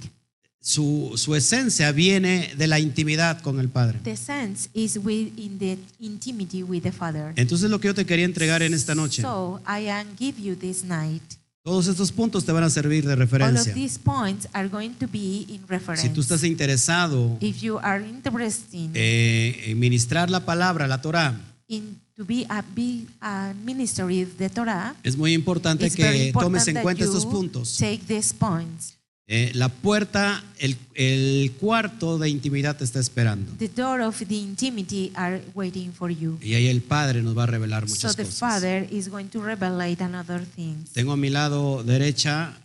[0.64, 4.00] Su, su esencia viene de la intimidad con el Padre.
[4.04, 7.34] The sense is within the intimity with the Father.
[7.36, 10.56] Entonces lo que yo te quería entregar en esta noche, So I am give you
[10.56, 11.24] this night.
[11.64, 13.72] todos estos puntos te van a servir de All referencia.
[13.72, 16.04] of these points are going to be in reference.
[16.04, 21.40] Si tú estás interesado if you are interested eh, en ministrar la palabra, la Torah,
[21.68, 26.42] in to be a, be a ministry of the Torah, es muy importante que important
[26.44, 27.78] tomes en cuenta estos puntos.
[27.78, 28.94] take these points.
[29.34, 33.50] Eh, la puerta, el, el cuarto de intimidad te está esperando.
[33.58, 36.38] The door of the intimity are waiting for you.
[36.42, 38.40] Y ahí el Padre nos va a revelar So muchas the cosas.
[38.40, 40.90] Father is going to revelate another things.
[40.92, 42.58] Tengo a mi lado derecha,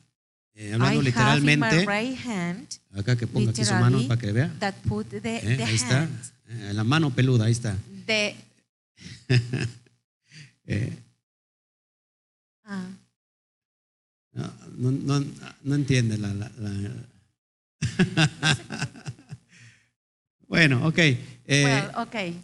[0.56, 4.02] eh, I hablando have in my literalmente, right hand acá que ponga aquí su mano
[4.08, 4.52] para que vea.
[4.58, 7.76] that put the, Eh, the ahí está, hand, eh, la mano peluda, ahí está.
[8.06, 8.34] the
[10.68, 10.92] Eh,
[12.64, 12.88] ah,
[14.36, 15.24] no, no, no,
[15.64, 16.28] no entiende la...
[16.34, 16.90] la- la-
[20.48, 20.98] bueno, ok.
[20.98, 21.18] eh,
[21.64, 22.40] well, okay.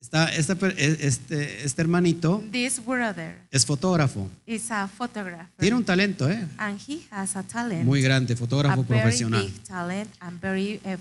[0.00, 4.28] está, esta per- eh, este, este hermanito This brother es fotógrafo.
[4.46, 6.46] is a photographer, Tiene un talento, ¿eh?
[6.58, 9.42] and he has a talent, Muy grande, a fotógrafo very profesional.
[9.44, 10.96] big talent, and very uh,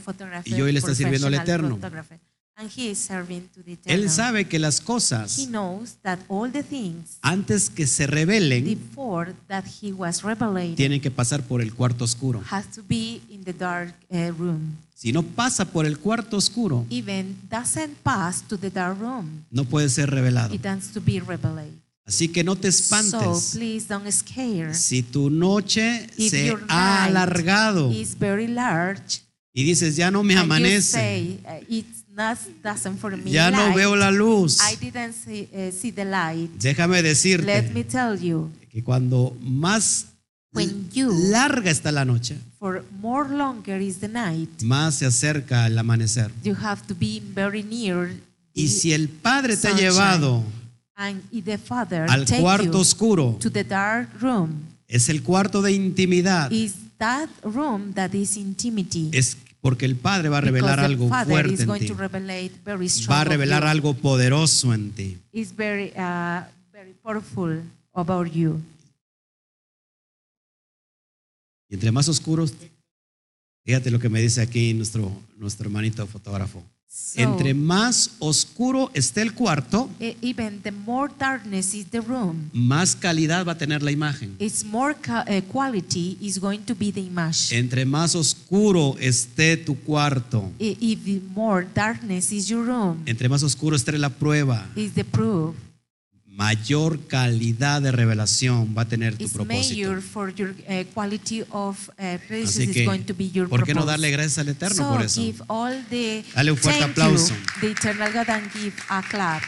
[0.46, 1.76] Y hoy le está sirviendo al Eterno.
[1.76, 2.20] photographer.
[2.60, 6.52] And he is serving to the Él sabe que las He cosas, knows that all
[6.52, 11.62] the things antes que se revelen, before that he was revelated tienen que pasar por
[11.62, 12.42] el cuarto oscuro.
[12.50, 14.76] has to be in the dark uh, room.
[14.96, 19.46] Si no pasa por el cuarto oscuro, Even doesn't pass to the dark room.
[19.52, 20.56] no puede ser revelado.
[20.56, 21.72] It has to be revealed.
[22.08, 23.52] Así que no te So espantes.
[23.54, 24.74] please don't scare.
[24.74, 29.22] Si tu noche If se your ha night alargado is very large,
[29.54, 31.97] y dices, ya no me and you amanece, say uh, it's
[32.64, 33.32] doesn't for me.
[33.32, 36.50] ya no light, veo la luz, I didn't see, uh, see the light.
[36.60, 40.08] déjame Let me decirte tell you, que cuando más
[40.54, 44.50] When you- larga está la noche, for more longer is the night.
[44.64, 46.32] más se acerca el amanecer.
[46.44, 48.16] You have to be very near.
[48.54, 50.44] Y si el Padre te ha llevado
[50.96, 55.22] and if the Father al take cuarto you oscuro, to the dark room, es el
[55.22, 59.10] cuarto de intimidad, is that room that is intimity.
[59.14, 59.38] es
[59.68, 61.94] porque el Padre va a revelar algo fuerte is en ti.
[63.10, 65.18] Va a revelar algo poderoso en ti.
[65.58, 67.62] Very uh, very powerful
[67.94, 68.62] about you.
[71.68, 72.54] Y entre más oscuros,
[73.66, 76.64] fíjate lo que me dice aquí nuestro, nuestro hermanito fotógrafo.
[76.90, 82.50] So, Entre más oscuro esté el cuarto, e- even the more darkness is the room,
[82.54, 84.36] más calidad va a tener la imagen.
[84.40, 87.52] its more uh, quality is going to be the image.
[87.54, 93.44] Entre más oscuro esté tu cuarto, If the more darkness is your room, entre más
[93.44, 95.56] oscuro esté la prueba, is the proof.
[96.38, 99.90] Mayor calidad de revelación va a tener tu propósito.
[99.90, 100.02] uh,
[102.28, 104.88] praises Así que, going to be your ¿por qué no darle gracias al Eterno so
[104.90, 105.20] por eso?
[105.20, 107.34] give all the Dale un fuerte aplauso.
[107.34, 109.42] You, the eternal God and give a clap.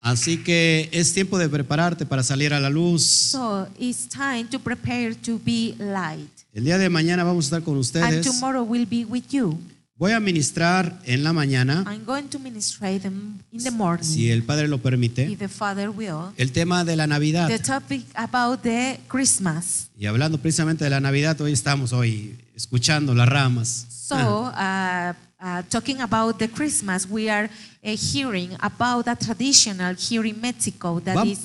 [0.00, 3.04] Así que es tiempo de prepararte para salir a la luz.
[3.04, 6.28] So it's time to prepare to be light.
[6.52, 8.26] El día de mañana vamos a estar con And ustedes.
[8.26, 9.56] tomorrow will be with you.
[9.98, 14.30] Voy a ministrar en la mañana, I'm going to ministrate them in the morning, si
[14.30, 16.32] el Padre lo permite, if the Father will.
[16.36, 17.48] el tema de la Navidad.
[17.48, 19.88] The topic about the Christmas.
[19.98, 23.86] Y hablando precisamente de la Navidad, hoy estamos hoy escuchando las ramas.
[23.88, 27.50] So, uh, uh, talking about the Christmas, we are
[27.82, 31.40] uh, hearing about a traditional here in Mexico that is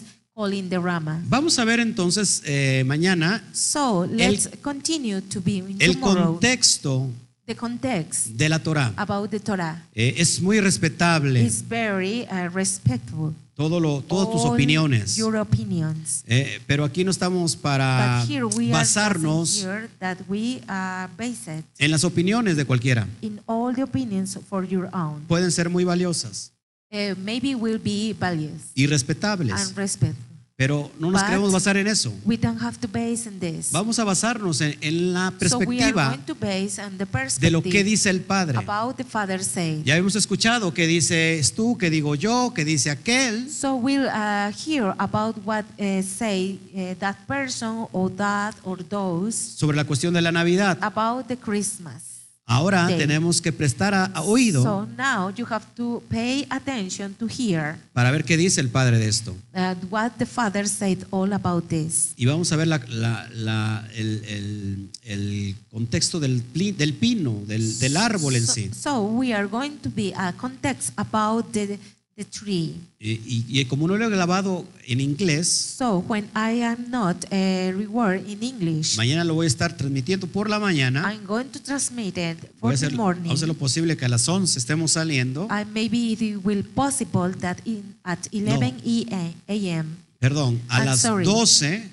[0.52, 1.22] in the Rama.
[1.26, 7.10] Vamos a ver entonces eh, mañana So, let's continue to be in el contexto
[7.46, 8.94] The context de la Torah.
[8.96, 13.34] about the Torah Eh, es muy respetable is very uh, respectful.
[13.56, 15.18] todo lo, todas tus All opiniones.
[15.18, 16.24] Your opinions.
[16.28, 21.08] Eh, pero aquí no estamos para But here we basarnos are here that we uh,
[21.18, 23.08] base it en las opiniones de cualquiera.
[23.22, 25.22] in all the opinions for your own.
[25.28, 26.52] Pueden ser muy valiosas
[26.92, 30.33] Uh, maybe will be values y respetables, and respectful.
[30.64, 32.14] Pero no nos But queremos basar en eso.
[32.24, 33.70] We don't have to base in this.
[33.74, 37.62] Vamos a basarnos en, en la so perspectiva going to base on the de lo
[37.62, 38.58] que perspective dice el Padre.
[38.58, 39.84] about the Father said.
[39.84, 43.52] Ya hemos escuchado que dices tú, que digo yo, que dice aquel.
[43.52, 49.36] So we'll uh, hear about what uh, say uh, that person or that or those
[49.36, 50.78] sobre la cuestión de la Navidad.
[50.82, 52.13] about the Christmas.
[52.46, 52.98] Ahora day.
[52.98, 57.78] tenemos que prestar a- a oído So now you have to pay attention to hear
[57.94, 59.34] para ver qué dice el Padre de esto.
[59.90, 62.14] what the Father said all about this.
[62.18, 67.42] Y vamos a ver la- la- la- el, el- el contexto del, pli- del pino,
[67.48, 68.72] del, del árbol en So, sí.
[68.74, 71.80] so we are going to be a context about the,
[72.16, 72.76] the tree.
[73.00, 77.72] Y, y- como no lo he grabado en inglés, So when I am not a
[77.76, 81.04] reward in English, mañana lo voy a estar transmitiendo por la mañana.
[81.12, 83.30] I'm going to transmit it Voy for a hacer, the morning.
[83.32, 85.48] a hacer lo posible que a las 11 estemos saliendo.
[85.50, 89.08] And maybe it will possible that in at 11 e-
[89.48, 89.88] a.m.
[90.20, 91.26] Perdón, a I'm las sorry.
[91.26, 91.90] 12,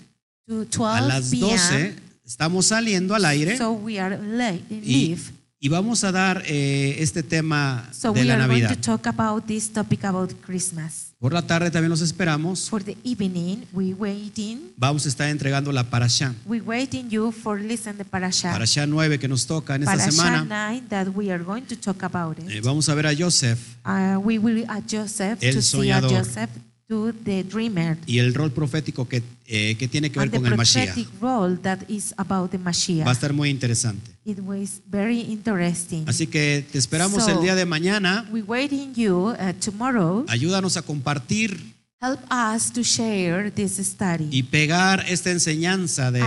[0.47, 0.65] to a
[1.01, 1.49] 12 las p.m.
[1.51, 1.95] 12
[2.27, 5.17] estamos saliendo al aire So we are late y.
[5.63, 8.77] y vamos a dar eh, este tema So de we la are going Navidad.
[8.77, 11.09] to talk about this topic about Christmas.
[11.21, 12.71] Por la tarde también los esperamos.
[12.71, 14.73] For the evening, we waiting.
[14.79, 16.35] Vamos a estar entregando la Parashá.
[16.47, 18.51] We waiting you for listen the parasha.
[18.51, 20.47] Parashá 9 que nos toca en esta semana.
[20.49, 22.49] 9 that we are going to talk about it.
[22.49, 26.11] Eh, vamos a ver a Joseph Uh, we will Joseph El to see a soñador.
[26.25, 26.49] Joseph
[26.89, 27.99] to the dreamer.
[28.07, 29.23] y el rol profético que,
[29.53, 30.95] eh, que tiene que ver And the con el Mashiach.
[30.95, 34.13] prophetic role that is about the Va a estar muy interesante.
[34.25, 36.05] It was very interesting.
[36.09, 38.29] Así que te esperamos So- el día de mañana.
[38.31, 40.25] We waiting you uh, tomorrow.
[40.29, 46.21] Ayúdanos a compartir Help us to share this study y pegar esta enseñanza de,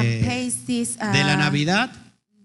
[0.67, 1.91] this, uh, de la Navidad.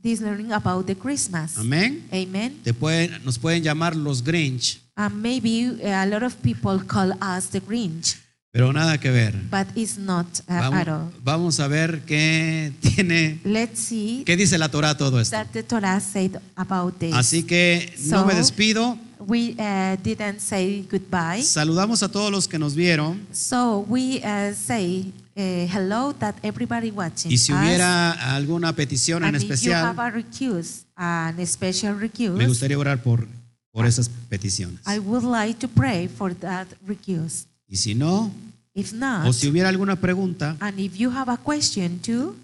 [0.01, 1.59] this learning about the Christmas.
[1.59, 2.07] Amén.
[2.12, 2.57] Amen.
[2.62, 7.12] Te pueden, nos pueden llamar los Grinch, And maybe uh, a lot of people call
[7.20, 8.16] us the Grinch,
[8.51, 9.35] pero nada que ver.
[9.51, 11.13] but it's not uh, at all.
[11.23, 15.37] Vamos, a ver qué tiene, Let's see qué dice la Torah todo esto.
[15.37, 17.15] that the Torah said about this.
[17.15, 18.99] Así que no me despido.
[19.21, 21.43] We uh, didn't say goodbye.
[21.43, 23.27] Saludamos a todos los que nos vieron.
[23.33, 25.41] So we uh, say uh,
[25.71, 27.59] hello that everybody watching Y si us.
[27.59, 33.03] hubiera alguna petición en you especial, have a request, an special request, me gustaría orar
[33.03, 33.27] por,
[33.73, 34.81] por esas peticiones.
[34.87, 37.48] I would like to pray for that request.
[37.69, 38.33] Y si no,
[38.75, 42.35] If not, o si hubiera alguna pregunta, and if you have a question too,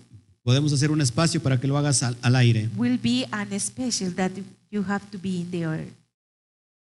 [0.42, 2.68] podemos hacer un espacio para que lo hagas al, al aire.
[2.76, 4.32] will be an that
[4.70, 5.92] you have to be in the earth.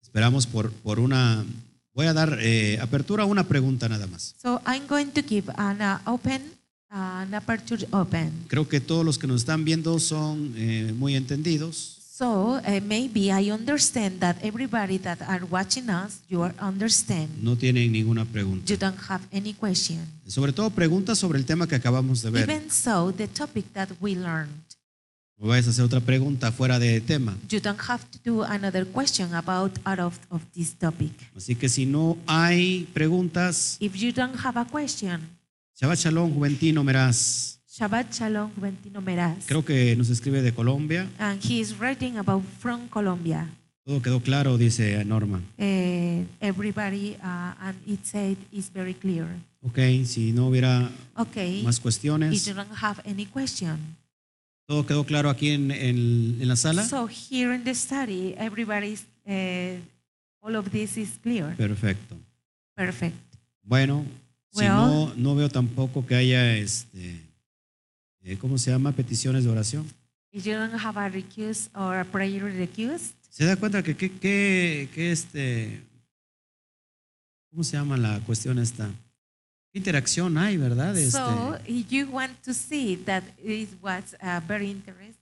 [0.03, 1.45] Esperamos por, por una...
[1.93, 4.35] Voy a dar eh, apertura a una pregunta nada más.
[4.41, 6.41] So I'm going to give an uh, open,
[6.91, 8.33] uh, an aperture open.
[8.49, 12.00] Creo que todos los que nos están viendo son eh, muy entendidos.
[12.21, 17.31] So uh, maybe I understand that everybody that are watching us, you are understand.
[17.43, 18.71] No tienen ninguna pregunta.
[18.71, 20.07] You don't have any question.
[20.27, 22.43] Sobre todo preguntas sobre el tema que acabamos de ver.
[22.43, 24.53] Even so, the topic that we learned,
[25.39, 27.39] No vayas a hacer otra pregunta fuera de tema.
[27.51, 31.13] you don't have to do another question about out of, of this topic.
[31.35, 35.27] Así que si no hay preguntas, If you don't have a question,
[35.81, 37.60] Shabbat Shalom, Juventino Meraz.
[37.71, 39.47] Shabbat Shalom, Juventino Meraz.
[39.47, 41.09] Creo que nos escribe de Colombia.
[41.19, 43.49] And he is writing about from Colombia.
[43.85, 45.41] Todo quedó claro, dice Norma.
[45.57, 49.27] Uh, everybody, uh, and it said is very clear.
[49.63, 52.45] Ok, si no hubiera Okay, más if cuestiones.
[52.47, 53.79] you don't have any question.
[54.67, 56.85] Todo quedó claro aquí en, en- en la sala.
[56.85, 59.79] So here in the study, everybody's, uh,
[60.43, 61.55] all of this is clear.
[61.57, 62.17] Perfecto.
[62.77, 63.17] Perfect.
[63.63, 64.05] Bueno,
[64.53, 67.21] si Well- no, no veo tampoco que haya, este, eh,
[68.41, 68.93] ¿cómo se llama?
[68.93, 69.87] Peticiones de oración.
[70.33, 74.11] If you don't have a request or a prayer request, ¿Se da cuenta que, que,
[74.11, 75.81] que, que este,
[77.51, 78.91] ¿cómo se llama la cuestión esta?
[79.73, 80.99] ¿Qué interacción hay, verdad?
[80.99, 85.15] Este, so you want to see that it was uh, very interesting.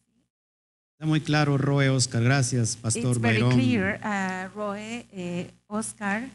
[0.92, 2.22] está muy claro, Roe, Oscar.
[2.22, 3.53] Gracias, Pastor It's very Byron.
[3.53, 6.28] clear, uh, Roe, uh, Oscar.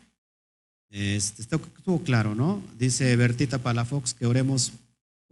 [0.89, 2.61] Este, estuvo claro, ¿no?
[2.77, 4.73] Dice Bertita Palafox que oremos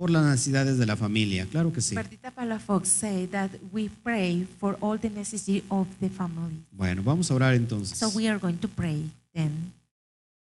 [0.01, 1.45] por las necesidades de la familia.
[1.45, 1.93] Claro que sí.
[1.93, 6.59] Bertita Palafox say that we pray for all the necessity of the family.
[6.71, 7.99] Bueno, vamos a orar entonces.
[7.99, 9.71] So we are going to pray then.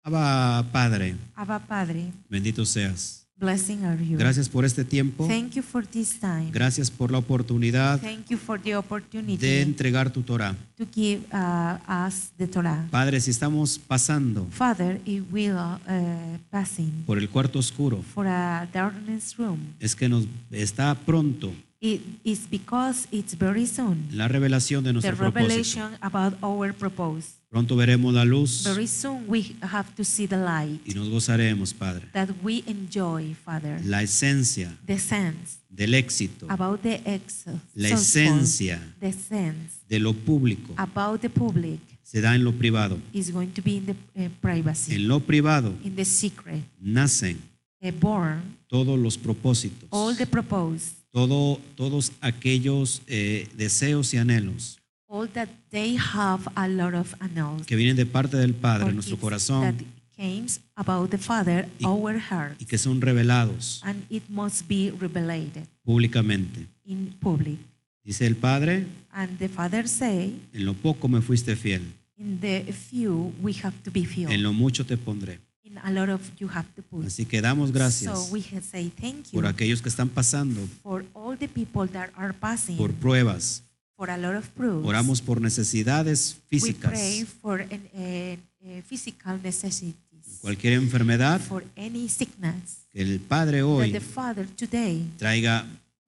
[0.05, 3.20] Abba, Padre, Abba Padre, bendito seas.
[3.41, 4.19] Blessing are you.
[4.19, 5.27] Gracias por este tiempo.
[5.27, 6.51] Thank you for this time.
[6.53, 10.55] Gracias por la oportunidad Thank you for the opportunity de entregar tu Torah.
[10.77, 12.87] to give uh, us the Torah.
[12.91, 18.27] Padre, si estamos pasando Father, if we are uh, passing por el cuarto oscuro, for
[18.27, 24.07] a darkness room, es que nos está pronto it is because it's very soon.
[24.13, 25.49] la revelación de The nuestro propósito.
[25.49, 27.40] revelation about our purpose.
[27.51, 31.75] Pronto veremos la luz Very soon we have to see the light y nos gozaremos,
[31.75, 32.07] Padre.
[32.13, 33.81] that we enjoy, Father.
[33.85, 40.13] La esencia The sense del éxito, about the ex- la esencia the sense de lo
[40.15, 42.99] público about the public se da en lo privado.
[43.13, 47.37] is going to be in the uh, privacy, En lo privado in the secret, nacen
[47.83, 54.80] uh, born todos los propósitos, all the proposed, todo, todos aquellos eh, deseos y anhelos
[55.11, 58.93] all that they have a lot of annals que vienen de parte del Padre, or
[58.95, 59.85] nuestro gifts corazón, that
[60.17, 60.47] came
[60.77, 65.67] about the Father, Y- our heart, y que son revelados and it must be revealed
[65.85, 66.67] públicamente.
[66.85, 67.59] in public.
[68.05, 71.83] Dice el Padre, And the Father say, en lo poco me fuiste fiel,
[72.17, 74.29] in the few we have to be few.
[74.31, 75.41] en lo mucho te pondré.
[75.65, 77.05] In a lot of you have to put.
[77.07, 81.05] Así que damos gracias So we say thank you por aquellos que están pasando for
[81.15, 83.63] all the people that are passing por pruebas.
[84.01, 84.87] For a lot of proofs.
[84.87, 88.37] Oramos por necesidades we pray físicas, for an, uh,
[88.79, 92.79] uh, physical necessities, cualquier enfermedad, for any sickness.
[92.91, 95.67] que el Padre That hoy the Father today traiga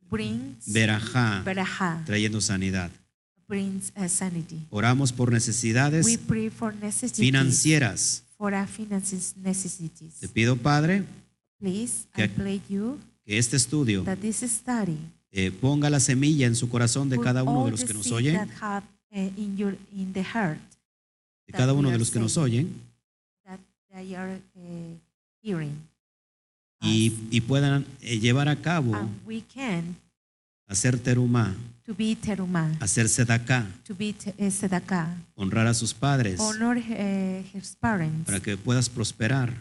[0.08, 2.90] brings verajá, trayendo sanidad.
[3.46, 4.58] brings uh, sanity.
[4.70, 8.22] Oramos por We necesidades pray for necessities, financieras.
[8.38, 10.14] for our finances necessities.
[10.18, 11.04] Te pido, Padre,
[11.58, 14.96] Please, que- I pray you que este estudio that this study
[15.32, 18.36] eh, ponga la semilla en su corazón de cada uno de los que nos oyen,
[18.36, 18.86] that have
[19.36, 20.58] in your in the heart
[21.46, 22.72] de cada uno de los que nos oyen,
[23.44, 23.58] that
[23.90, 24.38] they are
[25.42, 25.72] hearing.
[26.82, 28.92] y, y puedan eh, llevar a cabo,
[30.66, 31.54] hacer terumá,
[31.84, 37.76] to be teruma, hacer sedacá, to be te- tzedakah, honrar a sus padres, honor his
[37.80, 39.52] parents, para que puedas prosperar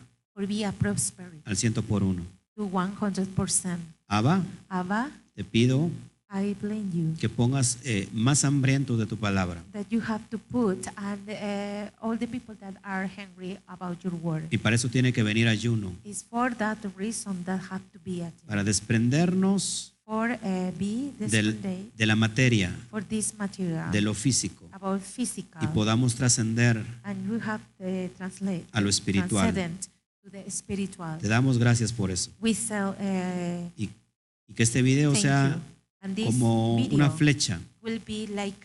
[1.45, 2.24] al ciento por uno.
[2.55, 3.78] to 100%.
[4.07, 5.09] Abba, Abba,
[5.41, 5.89] te pido
[6.33, 9.61] I blame you que pongas eh, más hambrientos de tu palabra.
[9.73, 14.13] that you have to put and uh, all the people that are hungry about your
[14.21, 14.43] word.
[14.49, 18.23] Y para eso tiene que venir ayuno, It's for that reason that have to be
[18.23, 21.57] at para desprendernos for uh, be this del-
[21.97, 26.81] de la materia, for this material de lo físico, about physical y podamos trascender.
[27.03, 29.51] and we have to translate a lo espiritual.
[29.51, 29.87] transcendent
[30.23, 31.17] to the spiritual.
[31.17, 32.31] Te damos gracias por eso.
[32.39, 33.89] We sell uh, Y,
[34.47, 35.59] y que este video thank sea
[36.25, 38.57] como video una flecha like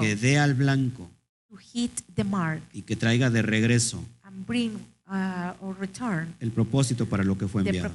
[0.00, 1.10] que dé al blanco
[1.48, 4.76] to hit the mark y que traiga de regreso and bring
[5.08, 7.88] uh, or return el propósito para lo que fue enviado.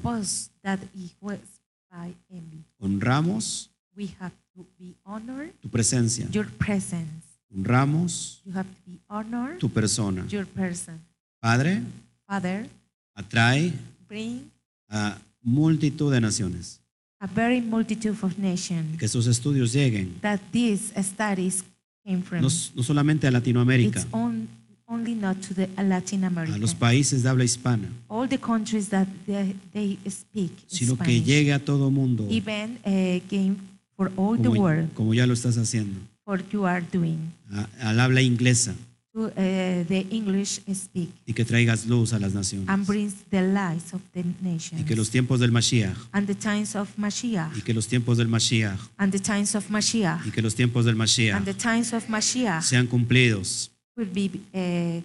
[2.79, 7.25] Honramos We have to be honored tu presencia, your presence.
[7.53, 10.25] honramos You have to be honored tu persona.
[10.27, 11.01] your person.
[11.39, 11.81] Padre,
[12.25, 12.69] Father,
[13.13, 13.73] atrae
[14.07, 14.49] bring
[14.89, 16.79] a multitud de naciones.
[17.21, 21.63] A very multitude of nations Que estos estudios lleguen that these studies
[22.05, 22.41] came from.
[22.41, 24.47] no, no solamente a Latinoamérica, It's on,
[24.87, 26.55] only not to the Latin America.
[26.55, 31.03] a los países de habla hispana, All the countries that they, they speak sino que
[31.05, 31.25] Spanish.
[31.25, 33.55] llegue a todo mundo Even uh, came
[33.95, 35.99] for all the world, como ya lo estás haciendo.
[36.25, 37.19] what you are doing.
[37.51, 38.73] a- al habla inglesa
[39.13, 42.69] To uh, the English speak y que traigas luz a las naciones.
[42.69, 44.79] and brings the lights of the nations.
[44.79, 47.51] Y que los tiempos del Mashiach, and the times of Mashiach.
[47.57, 50.25] y que los tiempos del Mashiach, And the times of Mashiach.
[50.25, 55.01] y que los tiempos del And the times of Mashiach sean cumplidos will be uh,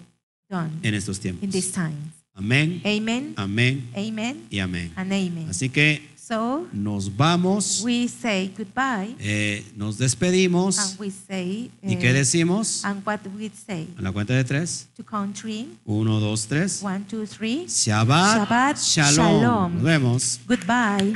[0.48, 2.14] done en estos in these times.
[2.32, 3.32] Amén, Amen.
[3.36, 4.46] amén Amen.
[4.50, 4.92] y amén.
[4.94, 5.48] And amen.
[5.48, 10.76] Así que So nos vamos, we say goodbye eh, nos despedimos.
[10.76, 12.84] and we say ¿Y uh, qué decimos?
[12.84, 14.88] and what we say A la cuenta de tres.
[14.96, 16.82] to country Uno, dos, tres.
[16.82, 19.14] one two three Shabbat, Shabbat shalom.
[19.40, 19.74] shalom.
[19.74, 20.40] Nos vemos.
[20.48, 21.14] goodbye